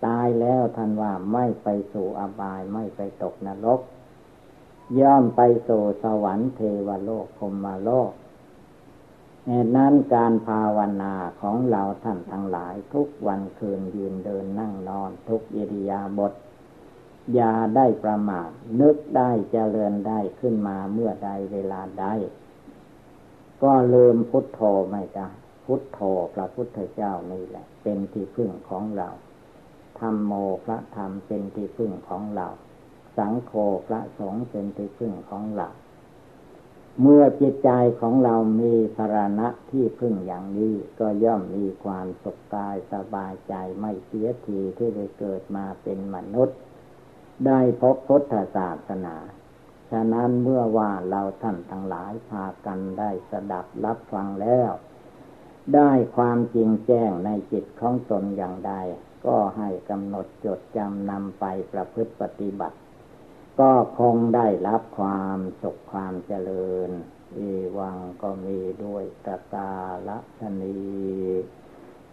[0.04, 3.80] ตายแล้วท่านว่าไม่ไปสู่อบายไม่ไปตกนรก
[5.00, 8.10] ย่อมไปสู่สวรรค์เทวโลกพมโลก
[9.46, 16.32] เหตุนั้นการภาวนาของเราท่านทั้งหลายทุกวันคืนยืนเดินนั่งนอนทุกอิริยาบถ
[17.34, 18.48] อย่าได้ประมาท
[18.80, 22.06] นึกได้เจริญได้ขึ้นมาเมื่อใดเวลาใด
[23.62, 24.60] ก็ลืมพุทโธ
[24.90, 25.28] ไม่ได้
[25.66, 26.00] พุทโธ
[26.34, 29.08] พระพุทธเจ้านี่แหละ เป็นที่พึ่งของเรา
[30.00, 30.32] ธรรมโม
[30.64, 32.48] พระธรรมเป็นที่พึ่งของเรา
[33.18, 33.52] สังโฆ
[33.86, 35.68] พระสงฆ์เป็นที่พึ่งของเรา
[37.02, 46.58] เมื่อจิตใจของเรามีสารณะที่พึ่งอย่างนี้ ก็ย่อมมีความสุขกายสบายใจไม่เสียทีที่ได้เกิดมาเป็นมนุษย์
[47.46, 49.16] ได้พบพุทธศาสนา
[49.90, 54.70] ฉะนั้นเมื่อว่าเราท่านทั้งหลายพากันได้สดับรับฟังแล้ว
[55.74, 58.72] ได้ความจริงแจ้งในจิตของตนอย่างใด
[59.26, 62.76] ก็ให้กำหนดจดจำนำไปประพฤติปฏิบัติ
[63.60, 66.90] ก็คงได้รับความสุขความเจริญ
[67.36, 69.72] อีวังก็มีด้วยตกา
[70.08, 70.76] ละชนี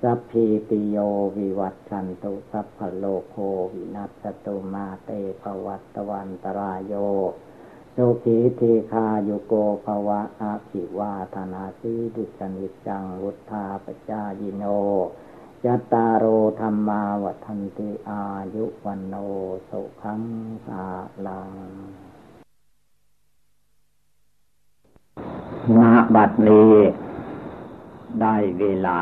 [0.01, 0.97] สัพพีติโย
[1.37, 3.35] วิวัตชันตุสัพพโลโค
[3.73, 5.09] วินัสตุมาเต
[5.41, 6.93] ภวัตวันตรายโย
[7.97, 9.53] สุขีทีคาโยโก
[9.85, 14.63] ภวะอาภิวาธนาสีดุจนิจังวุธาปจายิโน
[15.63, 16.25] จตารโอ
[16.59, 18.23] ธรรมาวันติอา
[18.55, 19.15] ยุวันโน
[19.69, 20.21] สุขัง
[20.67, 20.83] สา
[21.27, 21.51] ลัง
[25.77, 25.79] ณ
[26.15, 26.73] บัดนี้
[28.21, 28.99] ได้เวลา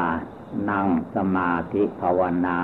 [0.69, 2.59] นั่งสมาธิภาวนา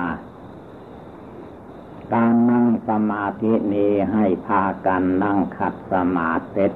[2.14, 6.66] การนั่งสมาธินี้ให้พากันนั่งขัดสมาธิ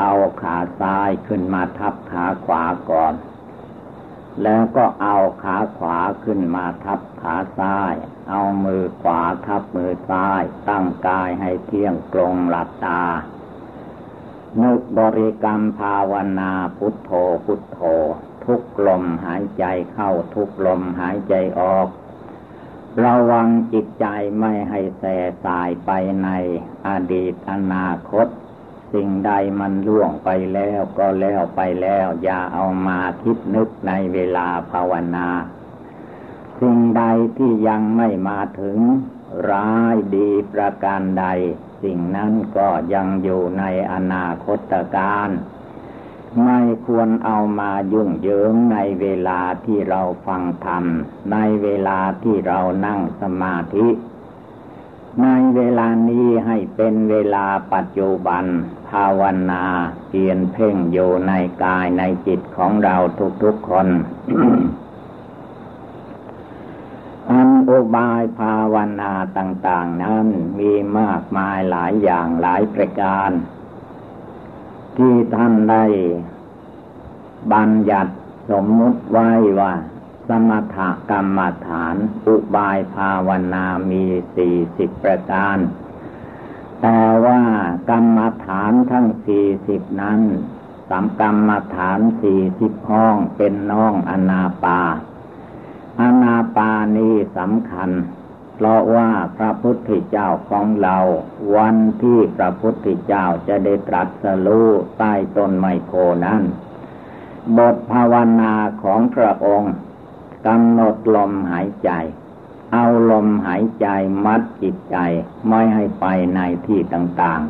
[0.00, 3.14] เอาขาซ้ายขึ้นมาทับขาขวาก่อน
[4.42, 7.94] แล้วก็เอาขาขวาขึ้นมาทับขาซ้าย
[8.28, 13.02] เอามือขวาทับมือซ้าย ตั้งกายให้เที่ยงตรงหลับตา
[14.62, 17.10] นึกบริกรรมภาวนาพุทโธ
[17.44, 17.80] พุทโธ
[18.44, 21.88] ทุกลมหายใจเข้าทุกลมหายใจออก
[23.02, 24.06] ระวังจิตใจ
[24.38, 25.90] ไม่ให้แส่สายไป
[26.24, 26.28] ใน
[26.88, 28.26] อดีตอนาคต
[28.92, 35.28] สิ่งใดมันล่วงไปแล้วก็แล้วไปแล้ว อย่าเอามาคิดนึกในเวลาภาวนา
[36.60, 37.02] สิ่งใด
[37.38, 38.78] ที่ยังไม่มาถึง
[39.50, 41.26] ร้ายดีประการใด
[41.82, 45.28] สิ่งนั้นก็ยังอยู่ในอนาคตการ
[46.42, 50.84] ไม่ควรเอามายุ่งเหยิงในเวลาที่เราฟังธรรม
[51.32, 53.88] ในเวลาที่เรานั่งสมาธิ
[55.22, 58.44] ในเวลานี้ให้เป็นเวลาปัจจุบัน
[58.88, 59.64] ภาวนา
[60.08, 61.32] เพียนเพ่งอยู่ใน
[61.62, 62.96] กายในจิตของเรา
[63.42, 63.88] ทุกๆคน
[67.30, 70.26] อันอุบายภาวนาต่าง ๆ นั้น
[70.58, 73.30] มีมากมายหลายอย่างหลายประการ
[74.98, 75.84] ที่ท่านได้
[77.52, 78.12] บัญญัติ
[78.50, 79.30] สมมุติไว้
[79.60, 79.74] ว่า
[80.28, 80.76] สมถ
[81.10, 84.04] กรรมฐาน อุบายภาวนามี
[84.36, 85.58] สี่สิบประการ
[86.80, 87.42] แต่ว่า
[87.90, 90.20] กรรมฐานทั้งสี่สิบนั้น
[90.88, 94.80] สามกรรมฐานสี่สิบห้องเป็นน้องอนาปา
[96.00, 97.90] อนาปานี้สำคัญ
[98.54, 100.98] เพราะว่าพระพุทธเจ้าของเรา
[101.56, 105.92] วันที่พระพุทธเจ้าจะได้ตรัสรู้ใต้ต้นไมโค
[106.26, 106.42] นั้น
[107.58, 109.74] บทภาวนาของพระองค์
[110.46, 111.90] กำหนดลมหายใจ
[112.72, 113.86] เอาลมหายใจ
[114.24, 114.96] มัดจิตใจ
[115.48, 117.40] ไม่ให้ไปในที่ต่าง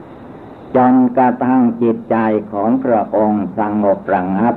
[0.00, 2.16] ๆ จนกระทั่งจิตใจ
[2.52, 4.54] ของพระองค์สงบระงับ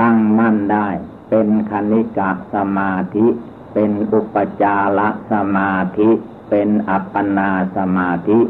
[0.00, 0.88] ตั้งมั่นได้
[1.28, 3.26] เป็นคณิกะสมาธิ
[3.72, 5.00] เป็นอุปจาร
[5.32, 6.10] สมาธิ
[6.50, 8.40] เป็นอัปปนาสมาธิ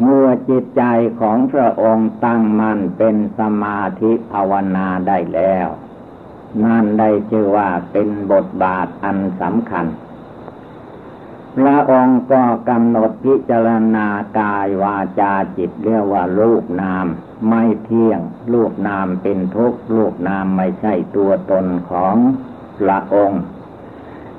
[0.00, 0.82] เมื่อจิตใจ
[1.20, 5.68] ของพระองค์ตั้งมั่นเป็นสมาธิภาวนาได้แล้ว
[6.64, 9.86] นั่นได้ชื่อว่าเป็นบทบาทอันสำคัญ
[11.56, 14.06] พระองค์ก็กำหนดพิจารณา
[14.38, 17.06] กายวาจาจิตเรียกว่ารูปนาม
[17.48, 18.20] ไม่เที่ยง
[18.52, 22.16] รูปนามเป็นทุกข์รูปนามไม่ใช่ตัวตนของ
[22.78, 23.42] พระองค์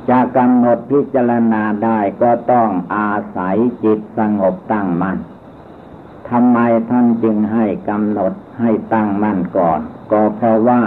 [0.10, 5.18] จะกำหนดพิจารณาได้ก็ต้องอาศัยจิตสงบตั้งมัน่น
[6.30, 9.80] ทำไมท่านจึงให้กำหนดให้ตั้งมั่นก่อน
[10.12, 10.82] ก็เพราะว่า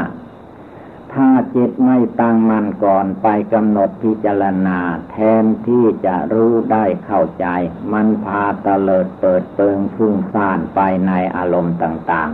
[1.13, 4.79] ถ้าจิตไม่ตั้งมั่นก่อนไปกำหนดพิจารณา
[5.11, 7.47] แทนที่จะรู้ได้เข้าใจ
[7.93, 12.31] มันพาตะเลิดเปิดเปิงฟุ้งซ่านไปในอารมณ์ต่าง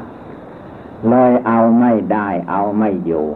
[0.53, 3.27] ๆ เลยเอาไม่ได้เอาไม่อยู่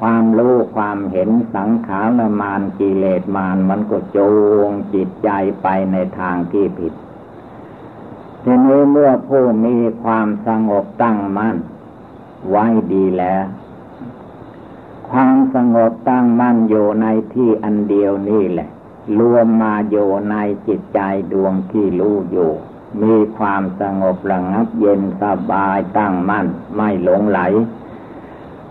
[0.00, 4.18] ความรู้ความเห็นสังขารมานกิเลสมานมันก็โจ
[4.68, 5.30] งจิตใจ
[5.62, 6.92] ไปในทางที่ผิด
[8.44, 11.56] ทีนี้เมื่อผู้มีความสงบตั้งมั่น
[12.48, 13.44] ไว้ดีแล้ว
[15.10, 18.68] ความสงบตั้งมั่นอยู่ในที่อันเดียวนี่แหละ
[19.18, 20.36] รวมมาอยู่ใน
[20.66, 21.00] จิตใจ
[21.32, 22.50] ดวงที่รู้อยู่
[23.02, 26.46] มีความสงบระงับเย็นสบายตั้งมั่น
[26.76, 27.40] ไม่หลงไหล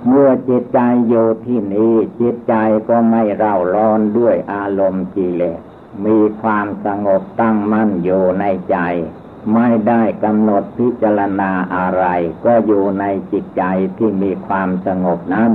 [0.07, 2.55] เมื่อจิตใจอยู่ที่นี้จิตใจ
[2.89, 5.59] ก็ไม่เร่าร้อนด้วยอารมณ์กิเลส
[6.05, 8.77] มีความสงบตั้งมั่นอยู่ในใจ
[9.53, 12.05] ไม่ได้กำหนดพิจารณาอะไร
[12.45, 13.63] ก็อยู่ในจิตใจ
[13.97, 15.51] ที่มีความสงบนั้น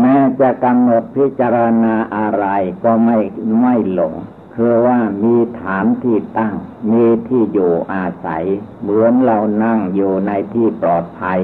[0.00, 2.46] แม้จะกำหนดพิจารณาอะไร
[2.84, 3.18] ก็ไม่
[3.60, 4.14] ไม่หลง
[4.54, 6.54] คือว่ามีฐานที่ตั้ง
[6.90, 8.44] มีที่อยู่อาศัย
[8.80, 11.40] เหมือนเรานั่งอยู่ในที่ปลอดภัย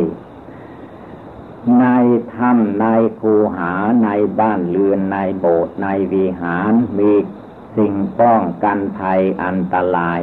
[1.81, 1.87] ใน
[2.35, 2.87] ถ้ำใน
[3.21, 3.73] คูหา
[4.05, 4.09] ใน
[4.41, 7.13] บ้านเรือนในโบสถ์ในวิหารมี
[7.77, 10.21] สิ่งป้องกันภัยอันตราย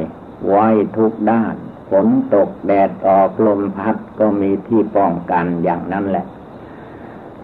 [0.48, 0.66] ไว้
[0.96, 1.54] ทุกด้าน
[1.90, 6.26] ฝนตกแดดออกลมพัดก็มีที่ป้องกันอย่างนั้นแหละ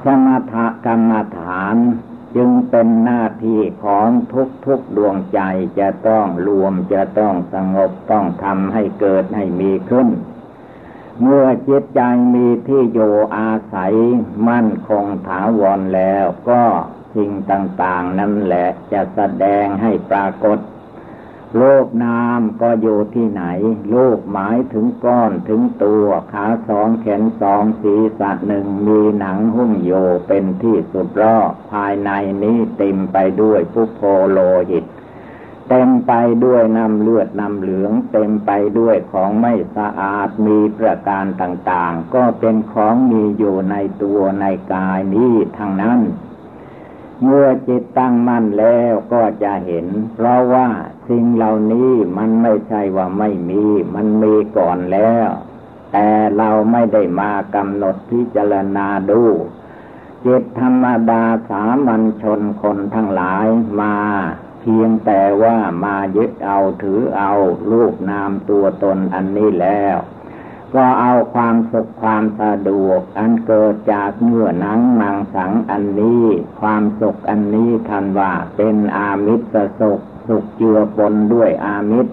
[0.04, 0.54] สมถ
[0.86, 1.76] กรรมฐาน
[2.36, 5.40] จึงเป็นหน้าที่ของทุกทุกดวงใจ
[5.78, 10.08] จะต้องรวมจะต้องสงบต้องทำให้เกิดให้มีขึ้น
[11.24, 12.00] เมื่อจิตใจ
[12.34, 13.94] มีที่อยู่อาศัย
[14.48, 16.62] มั่นคงถาวรแล้วก็
[17.14, 20.58] สิ่งต่างๆ นั่นแหละจะแสดงให้ปรากฏ
[21.60, 23.44] รูปนามก็อยู่ที่ไหน
[23.94, 29.92] รูปหมายถึงก้อนถึงตัวขาสองแขนสองศีรษะหนึ่งมีหนังหุ้มโย
[30.28, 32.10] เป็นที่สุดรอบภายใน
[32.42, 34.00] นี้เต็มไปด้วยพุโพ
[34.30, 34.38] โล
[34.70, 34.84] หิต
[35.68, 36.12] เต็มไป
[36.44, 46.00] ด้วยน้ำเลือดน้ำเหลือง เต็มไปด้วยของไม่สะอาดมีประการต่างๆ ก็เป็นของมีอยู่ในตัวในกายนี้ทั้งนั้น
[47.24, 50.68] เมื่อจิตตั้งมั่นแล้วก็จะเห็น เพราะว่า
[51.08, 55.28] สิ่งเหล่านี้มันไม่ใช่ว่าไม่มี มันมีก่อนแล้ว
[55.92, 59.22] แต่เราไม่ได้มากำหนดพิจารณาดู
[60.24, 63.46] จิตธรรมดาสามัญชนคนทั้งหลาย
[63.80, 63.96] มา
[64.62, 67.32] เพียงแต่ว่ามายึดเอาถือเอา
[67.70, 69.96] รูปนามตัวตนอันนี้แล้ว
[70.74, 76.24] ก็เอาความสุขความสะดวก อันเกิดจากเนื้อหนังมังสังอันนี้
[76.60, 79.46] ความสุขอันนี้ทันว่าเป็นอามิตร
[79.80, 82.12] สุขสุขเจือปนด้วยอามิตร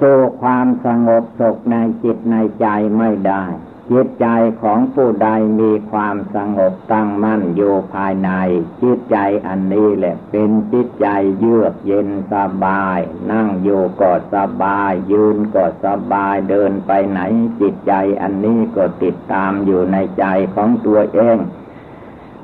[0.00, 2.66] สู้ความสงบสุขในจิตในใจ
[2.98, 3.44] ไม่ได้
[3.92, 4.26] จิตใจ
[4.62, 5.28] ของผู้ใด
[5.60, 8.30] มีความสงบตั้งมั่นอยู่ภายใน
[8.82, 9.16] จิตใจ
[9.46, 11.08] อันนี้แหละเป็นจิตใจ
[11.38, 12.98] เยือกเย็นสบาย
[13.30, 17.20] นั่งอยู่ก็สบาย ยืนก็สบายเดินไปไหน
[17.60, 20.24] จิตใจอันนี้ก็ติดตามอยู่ในใจ
[20.54, 21.38] ของตัวเอง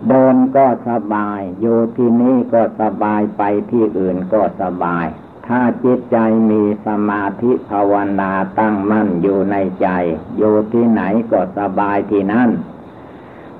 [0.08, 5.06] เดินก็สบาย อยู่ที่นี้ก็สบายไปที่อื่นก็สบาย
[5.54, 6.18] ถ้าจิตใจ
[6.50, 9.88] มีสมาธิภาวนาตั้งมั่นอยู่ในใจ
[10.36, 12.50] อยู่ที่ไหนก็สบายที่นั่น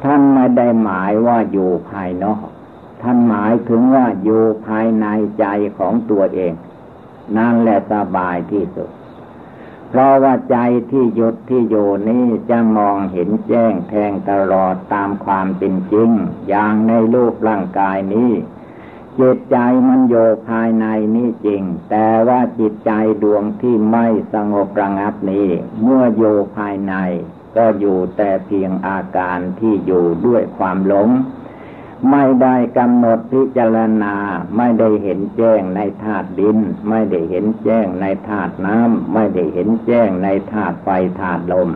[0.04, 2.46] ท่านไม่ได้หมายว่าอยู่ภายนอก
[3.02, 5.06] ท่านหมายถึงว่าอยู่ภายใน
[5.38, 5.46] ใจ
[5.78, 6.52] ของตัวเอง
[7.36, 8.90] นั่นแหละสบายที่สุด
[9.88, 10.56] เพราะว่าใจ
[10.90, 16.10] ที่หยุดที่อยู่นี้จะมองเห็นแจ้งแทงตลอดตามความเป็นจริง
[16.48, 18.32] อย่างในรูปร่างกายนี้
[19.20, 19.56] จิตใจ
[19.88, 20.14] มันโย
[20.48, 22.92] ภายในนี้จริง แต่ว่าจิตใจ
[23.22, 25.48] ดวงที่ไม่สงบระงับนี้
[25.82, 26.24] เมื่อโย
[26.56, 26.94] ภายใน
[27.56, 31.08] ก็อยู่แต่เพียงอาการที่อยู่ด้วยความหลง
[32.10, 34.14] ไม่ได้กำหนดพิจารณา
[34.56, 36.58] ไม่ได้เห็นแจ้งในธาตุดิน
[36.88, 40.88] ไม่ได้เห็นแจ้งในธาตุน้ำไม่ได้เห็นแจ้งในธาตุไฟ
[41.20, 41.68] ธาตุลม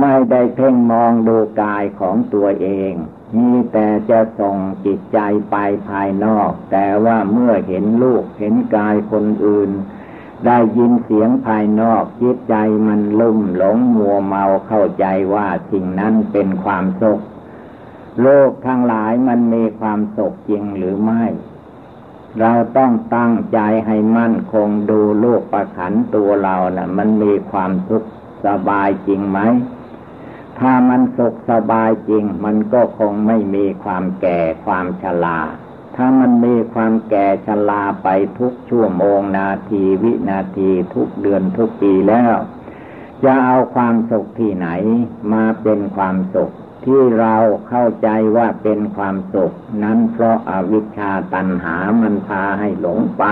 [0.00, 2.92] ไม่ได้เพ่งมองดูกายของตัวเอง
[3.34, 5.18] มีแต่จะส่งจิตใจ
[5.50, 5.56] ไป
[5.88, 9.70] ภายนอก แต่ว่าเมื่อเห็นลูกเห็นกายคนอื่น
[10.46, 12.54] ได้ยินเสียงภายนอกจิตใจ
[12.86, 17.20] มันลุ่มหลงมัวเมาเข้าใจว่าสิ่งนั้นเป็นความสุข
[18.22, 21.24] โลกทั้งหลายมันมีความสุขจริงหรือไม่
[22.40, 28.06] เราต้องตั้งใจให้มั่นคงดูโลกประขันตัวเรานะ่ะ มันมีความสุข
[28.44, 29.38] สบายจริงไหม
[30.58, 35.40] ถ้ามันสุขสบายจริง มันก็คงไม่มีความแก่ความชรา
[35.96, 42.34] ถ้ามันมีความแก่ชราไปทุกชั่วโมงนาทีวินาทีทุกเดือนทุกปีแล้ว
[43.24, 44.68] จะเอาความสุขที่ไหน
[45.32, 46.50] มาเป็นความสุข
[46.84, 47.36] ที่เรา
[47.68, 49.52] เข้าใจว่าเป็นความสุข
[49.82, 53.24] นั้นเพราะอาวิชชาตันหามันพาให้หลงไป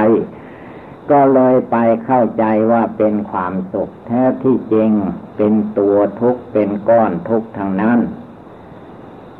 [1.11, 4.93] ก็เลยไปเข้าใจว่าเป็นความสุข แท้ที่จริง
[5.37, 8.01] เป็นตัวทุกเป็นก้อนทุกทางนั้น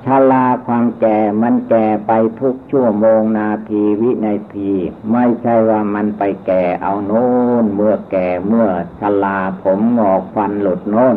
[0.05, 4.73] ชาลาความแก่มันแก่ไปทุกชั่วโมงนาทีวินาที
[5.13, 7.29] ไม่ใช่ว่ามันไปแก่เอาโน้
[7.63, 8.69] น เมื่อแก่เมื่อ
[9.01, 11.17] ชาลาผมงอกฟันหลุดโน้น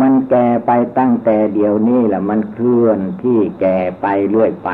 [0.00, 4.70] มันแก่ไปตั้งแต่เดี๋ยวนี้แหละมันเคลื่อนที่แก่ไปเรื่อยไป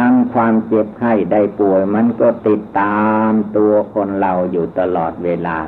[0.00, 5.58] อังความเจ็บไข้ได้ป่วยมันก็ติดตามตัวคนเราอยู่ตลอดเวลา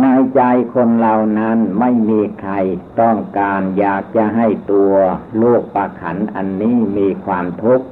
[0.00, 0.40] ในใจ
[0.74, 2.54] คนเรานั้นไม่มีใคร
[3.00, 4.92] ต้องการอยากจะให้ตัว
[5.38, 7.86] โลกประขันอันนี้มีความทุกข์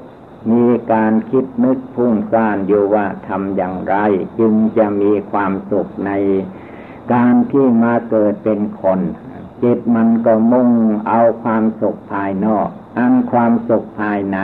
[0.50, 3.96] มีการคิดนึกพุ่งซ่านอยู่ว่าทำอย่างไร
[4.38, 6.11] จึงจะมีความสุขใน
[7.12, 9.00] การที่มาเกิดเป็นคน
[9.62, 10.70] จิตมันก็มุ่ง
[11.09, 14.38] เอาความสุขภายนอก อันความสุขภายใน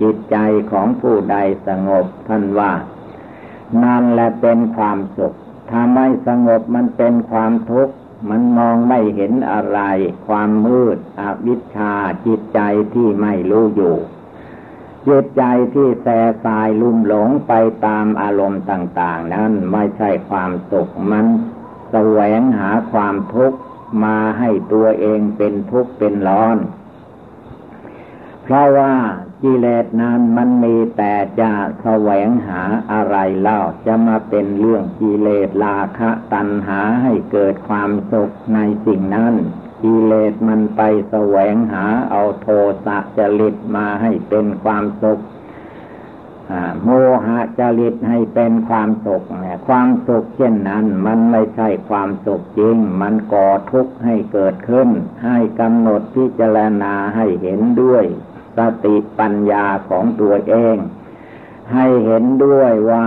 [0.00, 0.36] จิตใจ
[0.70, 1.36] ของผู้ใด
[1.66, 2.72] สงบท่านว่า
[3.84, 5.34] นั่นแหละเป็นความสุข
[5.70, 7.94] ถ้าไม่สงบมันเป็นความทุกข์
[8.30, 9.80] มันมองไม่เห็นอะไร
[10.26, 11.94] ความมืดอวิชชา
[12.26, 12.60] จิตใจ
[12.94, 13.96] ที่ไม่รู้อยู่
[15.08, 15.42] จิตใจ
[15.74, 16.08] ที่แส
[16.44, 17.52] สายลุ่มหลงไป
[17.86, 21.26] ตามอารมณ์ต่าง ๆ นั้นไม่ใช่ความสุขมัน
[21.90, 23.58] แสวงหาความทุกข์
[24.04, 26.56] มาให้ตัวเองเป็นทุกข์เป็นร้อน
[28.42, 28.94] เพราะว่า
[29.42, 32.62] กิเลสนั้นมันมีแต่จะแสวงหา
[32.92, 39.34] อะไรเล่าจะมาเป็นเรื่องกิเลสราคะตัณหาให้เกิดความสุขในสิ่งนั้น
[39.82, 40.80] กิเลสมันไป
[41.10, 42.48] แสวงหาเอาโท
[42.84, 45.20] สะจริตมาให้เป็นความสุข
[46.82, 46.88] โม
[47.26, 49.22] หะจริตให้เป็นความสุข
[49.68, 54.88] ความสุขเช่นนั้น มันไม่ใช่ความสุขจริง มันก่อทุกข์ให้เกิดขึ้น
[55.24, 58.04] ให้กำหนดพิจารณาให้เห็นด้วย
[58.56, 60.76] สติปัญญาของตัวเอง
[61.72, 63.06] ให้เห็นด้วยว่า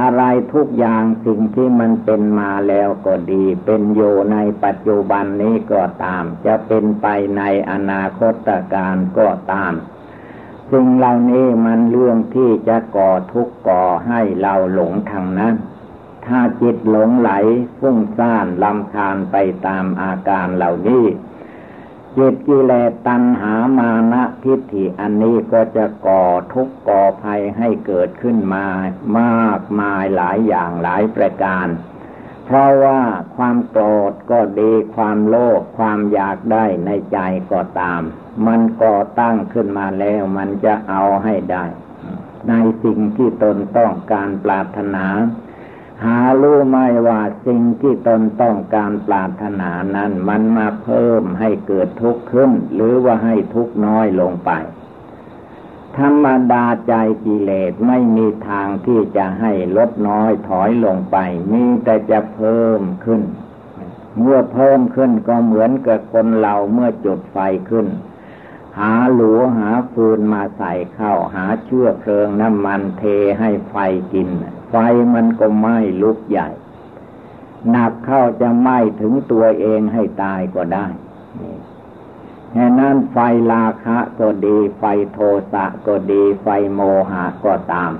[0.00, 0.22] อะไร
[0.54, 9.72] ทุกอย่างสิ่งที่มันเป็นมาแล้วก็ดี เป็นอยู่ในปัจจุบันนี้ก็ตาม จะเป็นไปในอนาคตการก็ตาม
[10.72, 15.54] สิ่งเหล่านี้มันเรื่องที่จะก่อทุกข์ก่อให้เราหลงทางนั้น
[16.26, 17.30] ถ้าจิตหลงไหล
[17.78, 19.36] ฟุ้งซ่านลำคาญไป
[19.66, 21.04] ตามอาการเหล่านี้
[22.18, 28.66] จิตกิเลสตัณหามานะทิฏฐิอันนี้ก็จะก่อทุกข์ก่อภัยให้เกิดขึ้นมา
[29.20, 31.66] มากมายหลายอย่างหลายประการ
[32.44, 33.02] เพราะว่า
[33.36, 37.18] ความโกรธก็ดีความโลภความอยากได้ในใจ
[37.52, 38.02] ก็ตาม
[38.46, 41.64] มันก่อตั้งขึ้นมาแล้วมันจะเอาให้ได้
[42.48, 45.06] ในสิ่งที่ตนต้องการปรารถนา
[46.04, 46.78] หารู้ไหม
[47.08, 54.50] ว่าสิ่งที่ตนต้องการปรารถนานั้น มันมาเพิ่มให้เกิดทุกข์ขึ้น หรือว่าให้ทุกข์น้อยลงไป
[55.98, 56.94] ธรรมดาใจ
[57.24, 61.16] กิเลสไม่มีทางที่จะให้ลดน้อยถอยลงไป
[61.52, 63.22] มีแต่จะเพิ่มขึ้น
[64.20, 67.38] เมื่อเพิ่มขึ้นก็เหมือนกับคนเราเมื่อจุดไฟ
[67.70, 67.86] ขึ้น
[68.78, 73.02] หาหลัวหาฟืนมาใส่เข้าหาเชื้อเพลิงน้ำมันเท
[73.40, 73.76] ให้ไฟ
[74.12, 74.28] กิน
[74.76, 76.48] ไฟมันก็ไหม้ลุกใหญ่
[77.70, 80.86] หนักเข้าจะไหม้ถึงตัวเองให้ตายก็ได้
[82.52, 83.16] แห่นั้นไฟ
[83.52, 85.18] ลาคะก็ดี ไฟโท
[85.52, 87.92] สะก็ดี ไฟโมหะก็ตาม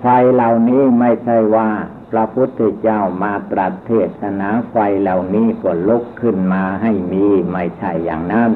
[0.00, 1.70] ไฟเหล่านี้ไม่ใช่ว่า
[2.10, 8.52] พระพุทธเจ้ามาตรัสเทศนาไฟเหล่านี้ก็ลุกขึ้นมาให้มีไม่ใช่อย่างนั้น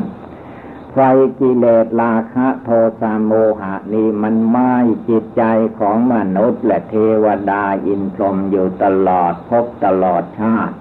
[0.97, 1.01] ไฟ
[1.41, 2.71] กิเลสราคะโท
[3.01, 4.75] สะโมหะนี้มันไหม้
[5.09, 5.43] จิตใจ
[5.79, 10.77] ของมนุษย์และเทวดาอินทรมอยู่ตลอดพบตลอดชาติ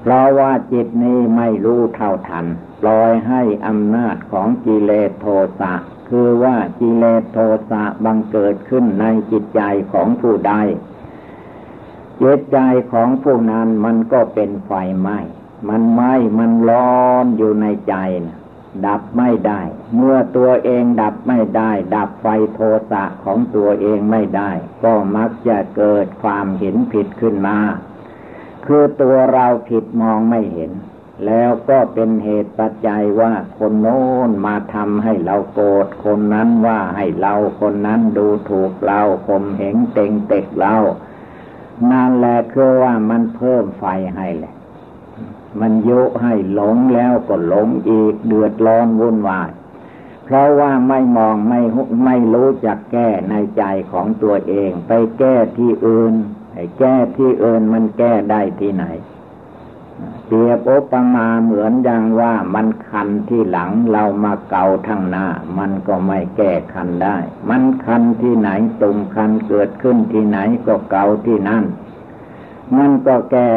[0.00, 2.46] เพราะว่าจิตนี้ไม่รู้เท่าทัน
[2.82, 5.26] ปล่อยให้อำนาจของกิเลสโท
[5.60, 5.72] สะ
[6.08, 7.38] คือว่ากิเลสโท
[7.70, 10.54] สะบังเกิดขึ้นในจิตใจของผู้ใด
[12.22, 12.58] จิตใจ
[12.92, 15.18] ของผู้นั้นมันก็เป็นไฟไหม้
[15.68, 17.94] มันไหม้มันร้อนอยู่ในใจ
[18.26, 18.38] นะ
[18.86, 19.60] ดับไม่ได้
[19.96, 22.60] เมื่อตัวเองดับไม่ได้ ดับไฟโท
[22.90, 24.50] สะของตัวเองไม่ได้
[24.84, 27.58] ก็มักจะเกิดความเห็นผิดขึ้นมา
[28.66, 30.72] คือตัวเราผิดมองไม่เห็น
[31.26, 40.74] แล้วก็เป็นเหตุปัจจัยว่าคนโน้นมาทำให้เราโกรธคนนั้นว่าให้เราคนนั้นดูถูกเราข่มเหงเต็งเต็กเรา
[41.90, 44.53] นั่นแหละคือว่ามันเพิ่มไฟให้แหละ
[45.60, 49.50] มันยุให้หลงแล้วก็หลงอีกเดือดร้อนวุ่นวาย
[50.24, 51.60] เพราะว่าไม่มองไม่
[52.04, 56.14] ไม่รู้จักแก้ในใจของตัวเอง ไปแก้ที่อื่น
[56.54, 58.84] ไอ้แก้ที่อื่นมันแก้ได้ที่ไหน
[60.26, 65.26] เปรียบโอปมาเหมือนอย่างว่ามันคันที่หลังเรามาเกาทางหน้า
[65.58, 67.16] มันก็ไม่แก้คันได้
[67.48, 68.50] มันคันที่ไหน
[68.82, 71.64] ตุ่มคันเกิดขึ้นที่ไหนก็เกาที่นั่น
[72.76, 73.52] มันก็แก้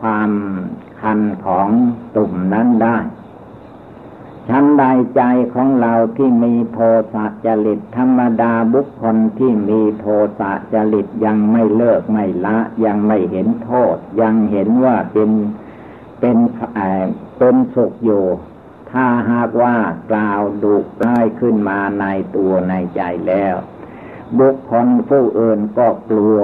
[0.00, 0.30] ความ
[1.00, 1.68] คันของ
[2.16, 2.98] ตุ่มนั้นได้
[4.48, 4.84] ชั้นใด
[5.16, 5.22] ใจ
[5.54, 6.78] ของเราที่มีโท
[7.12, 10.06] สะจริตธรรมดาบุคคลที่มีโท
[10.38, 15.30] สะจริตยังไม่เลิกไม่ละ ยังไม่เห็นโทษ ยังเห็นว่าเป็น
[16.20, 16.36] เป็น
[17.38, 18.24] เป็นสุขอยู่
[18.90, 19.76] ถ้าหากว่า
[20.10, 22.04] กล่าวดุร้ายขึ้นมาใน
[22.36, 23.54] ตัวในใจแล้ว
[24.38, 26.40] บุคคลผู้อื่นก็กลัว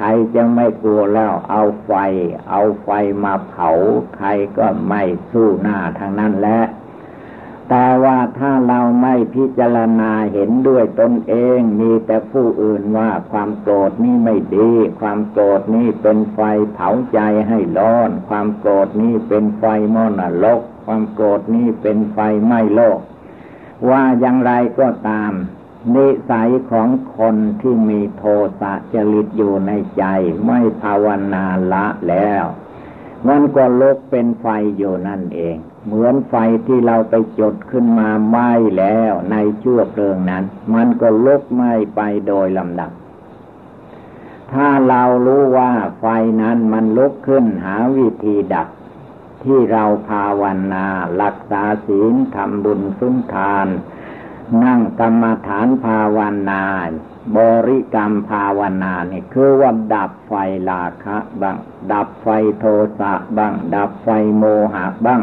[0.00, 1.92] ใครจะไม่กลัวแล้วเอาไฟ
[2.50, 2.88] เอาไฟ
[3.24, 3.70] มาเผา
[4.16, 4.28] ใคร
[4.58, 6.60] ก็ไม่สู้หน้าทางนั้นแหละ
[7.68, 14.70] แต่ว่าถ้าเราไม่พิจารณาเห็นด้วยตนเองมีแต่ผู้อื่นว่าความโกรธนี่ไม่ดี
[15.00, 16.40] ความโกรธนี่เป็นไฟ
[16.74, 17.18] เผาใจ
[17.48, 23.00] ให้ร้อน ความโกรธนี่เป็นไฟมอนะลก ความโกรธนี่เป็นไฟไหม้โลก
[23.90, 25.32] ว่าอย่างไรก็ตาม
[25.94, 28.24] นิสัยของคนที่มีโท
[28.60, 30.04] สะจริตอยู่ในใจ
[30.44, 32.44] ไม่ภาวนาละแล้ว
[33.28, 35.56] มันก็ลุกเป็นไฟอยู่นั่นเอง
[35.86, 36.34] เหมือนไฟ
[36.66, 42.90] ที่เราไปจดขึ้นมาไหม้แล้วในชั่วเพลิงนั้น มันก็ลุกไหม้ไปโดยลำดับ
[44.52, 46.06] ถ้าเรารู้ว่าไฟ
[46.42, 48.68] นั้นมันลุกขึ้นหาวิธีดับ
[49.44, 50.86] ที่เราภาวนา
[51.22, 53.66] รักษาศีลทำบุญสุนทาน
[54.64, 56.18] นั่งกรรมฐานภาว
[56.50, 56.62] นา
[57.36, 57.38] บ
[57.68, 60.32] ริกรรมภาวนาเนี่ยคือว่าดับไฟ
[60.68, 61.56] ลาคะบ้าง
[61.92, 62.26] ดับไฟ
[62.58, 62.64] โท
[62.98, 64.44] สะบ้าง ดับไฟโม
[64.74, 65.22] หะบ้าง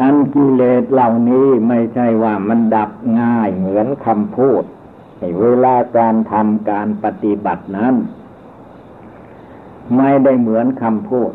[0.00, 2.90] อันกิเลสเหล่านี้ไม่ใช่ว่ามันดับ
[3.20, 4.62] ง่ายเหมือนคำพูด
[5.40, 7.94] เวลาการทำการปฏิบัตินั้น
[9.96, 11.32] ไม่ได้เหมือนคำพูด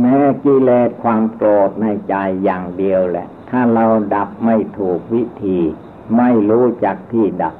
[0.00, 2.14] แม้กิเลสความโกรธในใจ
[2.44, 5.58] อย่างเดียวแหละ ถ้าเราดับไม่ถูกวิธี
[6.16, 7.54] ไม่รู้จักที่ดับ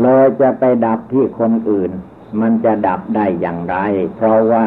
[0.00, 1.92] เลยจะไปดับที่คนอื่น
[2.40, 3.76] มันจะดับได้อย่างไร
[4.14, 4.66] เพราะว่า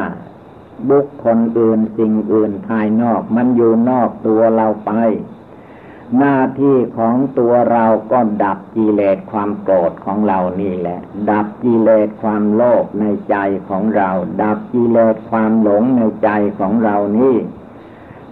[0.89, 4.91] บุคคลอื่นสิ่งอื่นภายนอก มันอยู่นอกตัวเราไป
[6.17, 10.99] หน้าที่ของตัวเราก็ดับกิเลสความโกรธของเรานี่แหละ
[11.31, 13.35] ดับกิเลสความโลภในใจ
[13.69, 14.09] ของเรา
[14.41, 17.37] ดับกิเลสความหลงในใจของเรานี่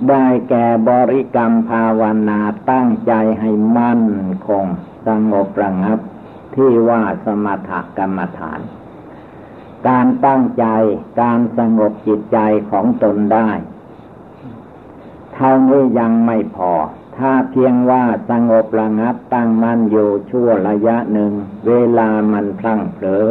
[0.07, 2.39] ได้แก่บริกรรมภาวนา
[2.71, 4.05] ตั้งใจให้มั่น
[4.47, 4.65] คง
[5.07, 5.99] สงบระงับ
[6.55, 8.59] ที่ว่าสมถกรรมฐาน
[9.87, 10.65] การตั้งใจ
[11.21, 12.37] การสงบจิตใจ
[12.71, 13.49] ของตนได้
[15.33, 16.73] เท่านี้ยังไม่พอ
[17.17, 21.31] ถ้าเพียงว่าสงบระงับตั้งมั่นอยู่ชั่วระยะหนึ่ง
[21.67, 23.27] เวลามันพลั้งเผลอ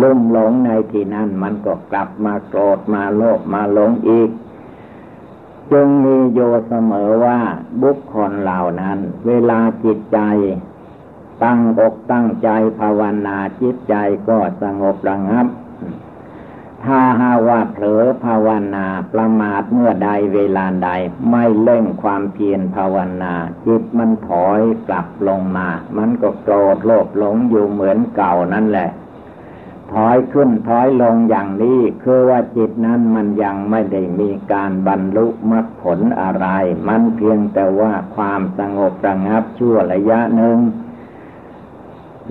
[0.00, 4.30] ลุ่มหลงในที่นั้นมันก็กลับมาโกรธมาโลภมาหลงอีก
[5.76, 7.40] จึงมีโยเสมอว่า
[7.82, 10.18] บุคคลเหล่านั้น เวลาจิตใจ
[11.44, 12.48] ตั้งอกตั้งใจ
[12.80, 13.94] ภาวนาจิตใจ
[14.28, 15.46] ก็สงบระงับ
[16.84, 20.90] ถ้าหาว่าเผลอภาวนาประมาทเมื่อใดเวลาใด
[21.30, 23.34] ไม่เล่งความเพียรภาวนา
[23.66, 25.68] จิตมันถอยกลับลงมา
[25.98, 28.90] มันก็โกรธโลภหลงอยู่เหมือนเก่านั่นแหละ
[29.94, 36.46] ถอยขึ้นถอยลงอย่างนี้ คือว่าจิตนั้นมันยังไม่ได้มีการบรรลุมรรคผลอะไร
[36.88, 40.58] มันเพียงแต่ว่าความสงบระงับชั่วระยะหนึ่ง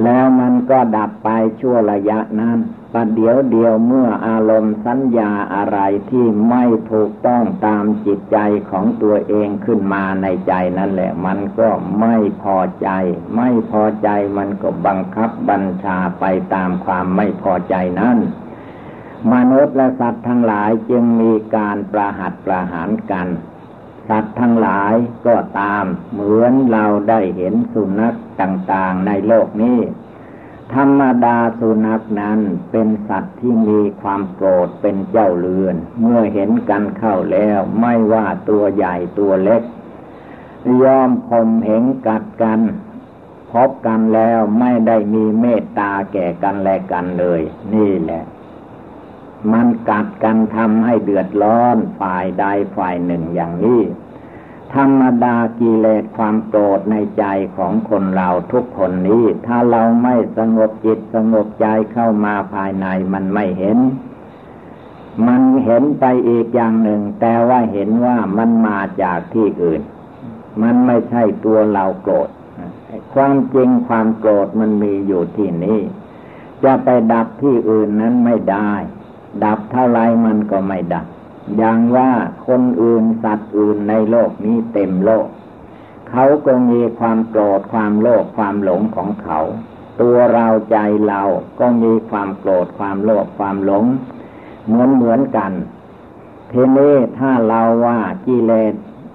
[0.04, 1.30] แล้วมันก็ดับไป
[1.62, 2.58] ชั่วระยะนั้น
[2.96, 5.80] ประเดี๋ยวเดียวเมื่ออารมณ์สัญญาอะไร
[6.10, 8.38] ที่ไม่ถูกต้องตามจิตใจ
[8.72, 11.70] ของตัวเองขึ้นมาในใจนั่นแหละ มันก็
[12.00, 12.90] ไม่พอใจ
[13.36, 18.18] ไม่พอใจมันก็บังคับบัญชาไปตามความไม่พอใจนั้น
[19.34, 23.28] มนุษย์และสัตว์ทั้งหลายจึงมีการประหัตประหารกัน
[24.10, 24.94] สัตว์ทั้งหลาย
[25.28, 29.80] ก็ตามเหมือนเราได้เห็นสุนัขต่างๆในโลกนี้
[30.72, 32.40] ธรรมดาสุนัขนั้น
[32.72, 39.64] เป็นสัตว์ที่มีความโกรธเป็นเจ้าเรือน เมื่อเห็นกันเข้าแล้วไม่ว่าตัวใหญ่ตัวเล็ก
[40.84, 42.60] ยอมคมเหงกัดกัน
[43.52, 47.42] พบกันแล้วไม่ได้มีเมตตาแก่กันและกันเลย
[47.74, 48.24] นี่แหละ
[49.52, 52.46] มันกัดกันทำให้เดือดร้อนฝ่ายใด
[52.76, 53.82] ฝ่ายหนึ่งอย่างนี้
[54.76, 57.26] ธรรมดากิเลสความโกรธในใจ
[57.58, 63.78] ของคนเราทุกคนนี้ ถ้าเราไม่สงบจิตสงบใจเข้ามาภายในมันไม่เห็น
[65.28, 69.82] มันเห็นไปอีกอย่างหนึ่ง แต่ว่าเห็นว่ามันมาจากที่อื่น
[70.62, 72.30] มันไม่ใช่ตัวเราโกรธ
[73.14, 75.80] ความจริงความโกรธมันมีอยู่ที่นี้
[76.64, 78.72] จะไปดับที่อื่นนั้นไม่ได้
[79.44, 81.08] ดับเท่าไรมันก็ไม่ดับ
[81.58, 82.12] อย่างว่า
[82.48, 85.28] คนอื่นสัตว์อื่นในโลกนี้เต็มโลก
[86.10, 89.40] เขาก็มีความโกรธความโลภความหลงของเขา
[90.02, 90.78] ตัวเราใจ
[91.08, 91.22] เรา
[91.60, 93.86] ก็มีความโกรธความโลภความหลง
[94.66, 95.52] เหมือนเหมือนกัน
[96.52, 98.74] ทีนี้ถ้าเราว่ากิเลส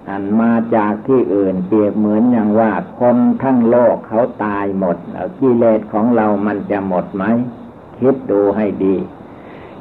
[0.08, 4.96] อันมาจากที่อื่นเปรียบเหมือนอย่างว่า คนทั้งโลกเขาตายหมด
[5.40, 7.24] กิเลสของเรามันจะหมดไหม
[7.98, 8.94] คิดดูให้ดี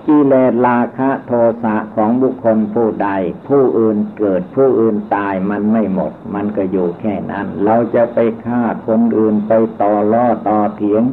[0.07, 1.31] กิเลสราคะโท
[1.63, 3.09] สะของบุคคลผู้ใด
[3.47, 9.51] ผู้อื่นเกิดผู้อื่นตายมันไม่หมด มันก็อยู่แค่นั้น เราจะไปฆ่าคนอื่นไป
[9.81, 11.03] ต่อล่อต่อเถียง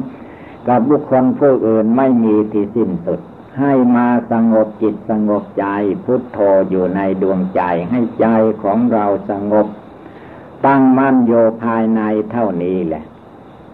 [0.67, 3.19] กับบุคคลผู้อื่นไม่มีที่สิ้นสุด
[3.59, 5.65] ให้มาสงบจิตสงบใจ
[6.05, 6.37] พุทโธ
[6.69, 8.27] อยู่ในดวงใจให้ใจ
[8.63, 9.67] ของเราสงบ
[10.65, 11.33] ตั้งมั่นโย
[11.63, 13.05] ภายในเท่านี้แหละ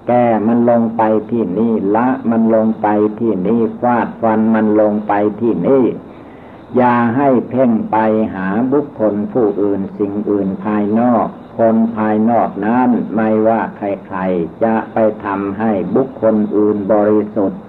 [0.08, 2.88] แก้มันลงไปที่นี่ละมันลงไป
[3.20, 5.86] ที่นี่ฟาดฟันมันลงไปที่นี่
[6.78, 7.98] อย่าให้เพ่งไป
[8.34, 11.28] หาบุคคลผู้อื่นสิ่งอื่นภายนอก
[11.58, 17.62] คนภายนอกนั้นไม่ว่าใครๆ จะไปทำให้บุคคลอื่นบริสุทธิ์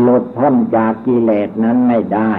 [0.00, 2.32] หลุดพ้นจากกิเลสนั้นไม่ได้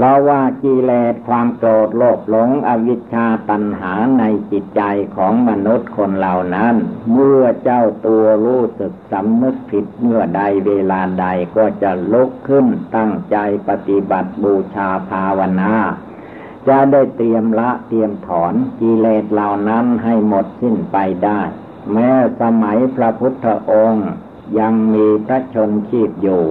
[0.00, 4.82] พราะว่ากิเลสความโกรธโลภหลงอวิชชาตัณหาในจิตใจ
[5.16, 6.74] ของมนุษย์คนเหล่านั้น
[7.12, 11.26] เมื่อเจ้าตัวรู้สึกสำนึกผิดเมื่อใดเวลาใด
[11.56, 13.36] ก็จะลุกขึ้นตั้งใจ
[13.68, 15.72] ปฏิบัติบูชาภาวนา
[16.68, 21.40] จะได้เตรียมละเตรียมถอนกิเลสเหล่านั้นให้หมดสิ้นไปได้
[21.92, 24.08] แม้สมัยพระพุทธองค์
[24.58, 26.44] ยังมีพระชนชีพอยู่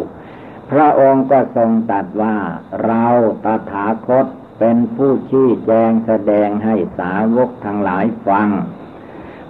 [0.72, 2.38] พระองค์ก็ทรงตัดว่า
[2.86, 3.06] เรา
[3.46, 4.26] ตถาคต
[4.60, 8.50] เป็นผู้ชี้แจงแสดงให้สาวกทั้งหลายฟัง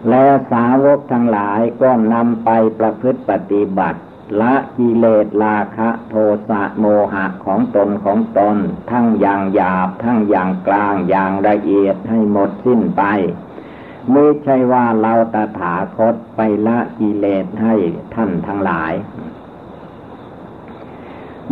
[0.09, 2.49] และสาวกทั้งหลายก็นำไป
[2.79, 3.99] ประพฤติปฏิบัติ
[4.41, 6.15] ละกิเลสราคะโท
[6.49, 8.57] สะโมหะของตนของตน
[8.91, 13.03] ทั้งอย่างหยาบทั้งอย่างกลางอย่างละเอียดให้หมดสิ้นไป
[14.11, 17.75] ไม่ใช่ว่าเราตถาคตไปละกิเลสให้
[18.13, 18.93] ท่านทั้งหลาย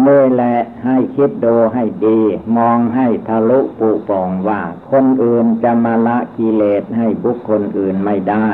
[0.01, 2.19] เมื่อแหละให้คิดดูให้ดี
[2.57, 8.49] มองให้ทะลุปุปองว่า คนอื่นจะมาละกิเลสให้บุคคลอื่นไม่ได้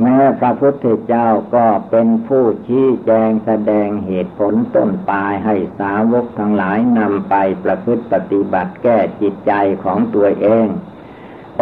[0.00, 7.34] แม้พระพุทธเจ้าก็เป็นผู้ชี้แจงแสดงเหตุผลต้นปลายให้สาวกทั้งหลายนำไป
[7.64, 9.52] ประพฤติปฏิบัติแก้จิตใจ
[9.84, 10.66] ของตัวเอง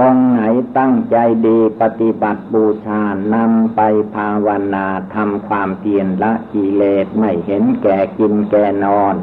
[0.07, 0.41] องไหน
[0.79, 1.17] ตั้งใจ
[1.47, 3.03] ดีปฏิบัติบูชา
[3.35, 3.81] นำไป
[4.15, 9.15] ภาวนาทำความเพียรละกิเลสไม่เห็นแก่กินแก่นอน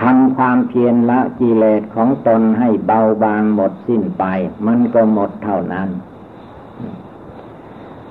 [0.00, 4.24] ทำความเพียรละกิเลสของตนให้เบาบางหมดสิ้นไป
[4.66, 5.88] มันก็หมดเท่านั้น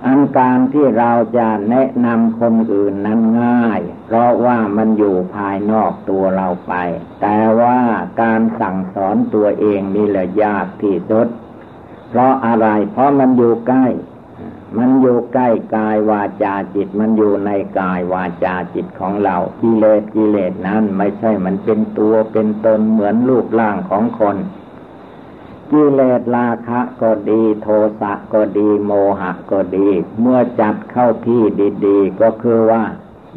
[0.05, 6.73] อันการที่เราจะแนะนำคนอื่นนั้นง่าย เพราะว่ามันอยู่ภายนอกตัวเราไป
[7.21, 7.79] แต่ว่า
[8.21, 11.27] การสั่งสอนตัวเองนี่แหละยากที่สุด
[12.09, 13.85] เพราะอะไร เพราะมันอยู่ใกล้
[14.77, 24.37] มันอยู่ใกล้กายวาจาจิต มันอยู่ในกายวาจาจิตของเรากิเลสกิเลสนั้นไม่ใช่มันเป็นตัวเป็นตนเหมือนรูปร่างของคน
[25.71, 27.67] กิเลสราคะก็ดี โท
[28.01, 29.87] สะก็ดี โมหะก็ดี
[30.21, 31.41] เมื่อจัดเข้าที่
[31.85, 32.83] ดี ๆ ก็คือว่า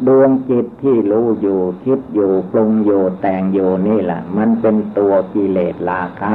[0.07, 6.33] ดวงจิตที่รู้อยู่คิดอยู่ปรุงอยู่แต่งอยู่นี่แหละมันเป็นตัวกิเลสราคะ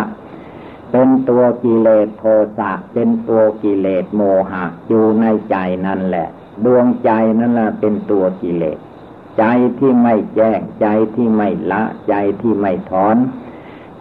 [0.91, 2.25] เป็นตัวกิเลสโท
[2.59, 5.57] สะเป็นตัวกิเลสโมหะอยู่ในใจ
[5.87, 6.29] นั่นแหละ
[6.65, 8.79] ดวงใจนั่นแหละเป็นตัวกิเลส
[9.39, 9.45] ใจ
[9.79, 13.17] ที่ไม่แจ้งใจที่ไม่ละใจที่ไม่ถอน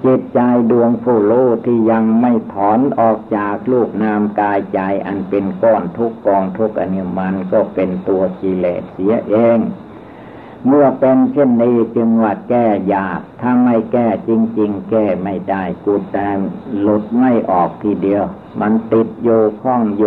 [0.03, 0.39] จิตใจ
[0.71, 9.59] ดวงผู้รู้ที่ยังไม่ถอนออกจากลูกนามกายใจอันเป็นก้อนทุกกองทุกอนนี้มันก็เป็นตัวกิเลสเสียเอง
[10.67, 12.65] เมื่อเป็นเช่นนี้จึงว่าแก้
[12.95, 16.29] ยาก ถ้าไม่แก้จริง ๆ แก้ไม่ได้กูแต่
[16.79, 18.23] หลุดไม่ออกทีเดียว
[18.61, 19.29] มันติดโย
[19.61, 20.03] ข้องโย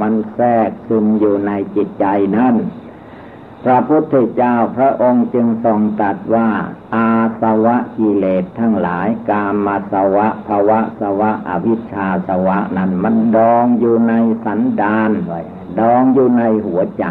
[0.00, 2.06] มันแทรกซึมอยู่ในจิตใจ
[2.36, 2.56] นั่น
[3.68, 6.48] พระพุทธเจ้าพระองค์จึงทรงตรัสว่า
[6.94, 7.08] อา
[7.40, 14.14] สวะกิเลสทั้งหลาย กามาสวะภวะสวะ อวิชชาสวะนั้นมันดองอยู่ใน
[14.44, 15.40] สันดานไว้
[15.80, 17.04] ดองอยู่ในหัวใจ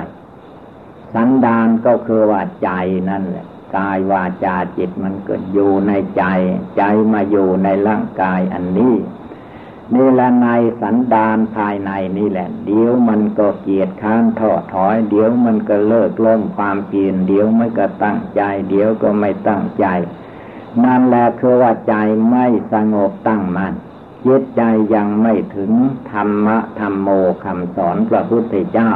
[1.14, 2.70] สันดานก็คือว่าใจ
[3.10, 3.46] นั่นแหละ
[3.76, 6.24] กายวาจาจิตมันเก็อยู่ในใจ
[6.78, 6.84] ใจ
[7.14, 8.94] มาอยู่ในร่างกายอันนี้
[9.94, 10.48] นี่แหละใน
[10.82, 19.86] สันดานภายในนี่แหละ เดี๋ยวมันก็เกียดค้านทอดถอย เดี๋ยวมันก็เลิกล้มความเปลี่ยนเดี๋ยวมันก็ตั้งใจ เดี๋ยวก็ไม่ตั้งใจ
[20.84, 21.96] นั่นแหละคือว่าใจ
[22.30, 23.74] ไม่สงบตั้งมัน่น
[24.26, 24.62] จิตใจ
[24.96, 25.72] ยังไม่ถึง
[26.12, 27.10] ธรรมะธรรมโม
[27.44, 28.92] คำสอนพระพุทธเจ้า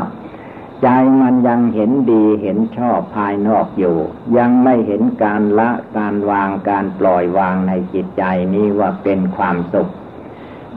[0.84, 0.88] ใจ
[1.22, 3.98] มันยังเห็นดีเห็นชอบภายนอกอยู่
[4.38, 8.24] ยังไม่เห็นการละการวางการปล่อยวางในจิตใจ
[8.54, 9.90] นี้ว่าเป็นความสุข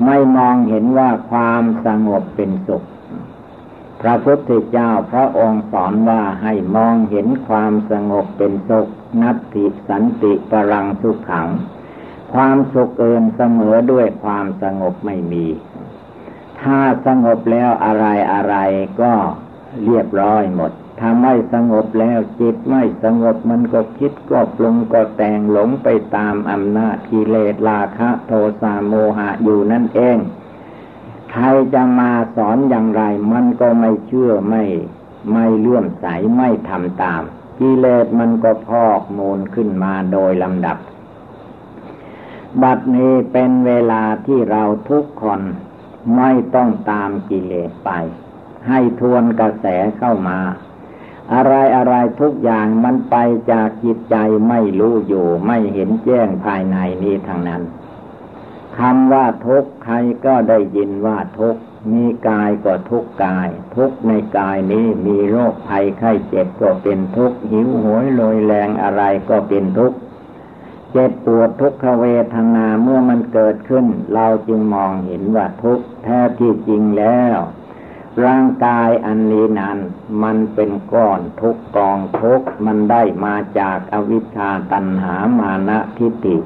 [0.05, 2.82] ไม่มองเห็นว่าความสงบเป็นสุข
[4.01, 8.88] พระพุทธเจ้าพระองค์สอนว่าให้มองเห็นความสงบเป็นสุข
[9.22, 11.49] นัตติสันติปรังสุขขัง
[12.32, 15.47] ความสุขเกินเสมอด้วยความสงบไม่มี
[16.61, 18.57] ถ้าสงบแล้วอะไรอะไร
[19.01, 19.12] ก็
[19.84, 20.72] เรียบร้อยหมด
[21.05, 30.18] ถ้าไม่สงบแล้วจิตไม่สงบมันก็คิดก็ปรุงก็แต่งหลงไปตามอำนาจกิเลสราคะ โทสะโมหะอยู่นั่นเอง
[31.30, 31.44] ใคร
[31.74, 34.64] จะมาสอนอย่างไร มันก็ไม่เชื่อไม่
[35.32, 37.22] ไม่เลื่อมใสไม่ทำตาม
[37.61, 40.76] กิเลสมันก็พอกมูลขึ้นมาโดยลำดับ
[42.62, 45.40] บัดนี้เป็นเวลาที่เราทุกคน
[46.16, 47.90] ไม่ต้องตามกิเลสไป
[48.68, 49.66] ให้ทวนกระแส
[49.98, 50.38] เข้ามา
[51.34, 53.16] อะไรอะไรทุกอย่างมันไป
[53.52, 54.16] จากจิตใจ
[54.48, 57.62] ไม่รู้อยู่ ไม่เห็นแจ้งภายในนี้ทางนั้น
[58.78, 59.94] คำว่าทุกใคร
[60.26, 61.56] ก็ได้ยินว่าทุก
[61.92, 69.92] มีกายก็ทุกกาย ทุกในกายนี้มีโรคภัยไข้เจ็บก็เป็นทุกหิวโหยลอยแรงอะไรก็เป็นทุก
[70.92, 77.36] เจ็บปวดทุกขเวทนาเมื่อมันเกิดขึ้น เราจึงมองเห็นว่าทุกแท้ที่จริงแล้ว
[78.26, 79.78] ร่างกายอันนี้นั้น
[80.22, 86.36] มันเป็นก้อนทุกกองทุกมันได้มาจากอวิชชาตัณหามานะทิฏฐิ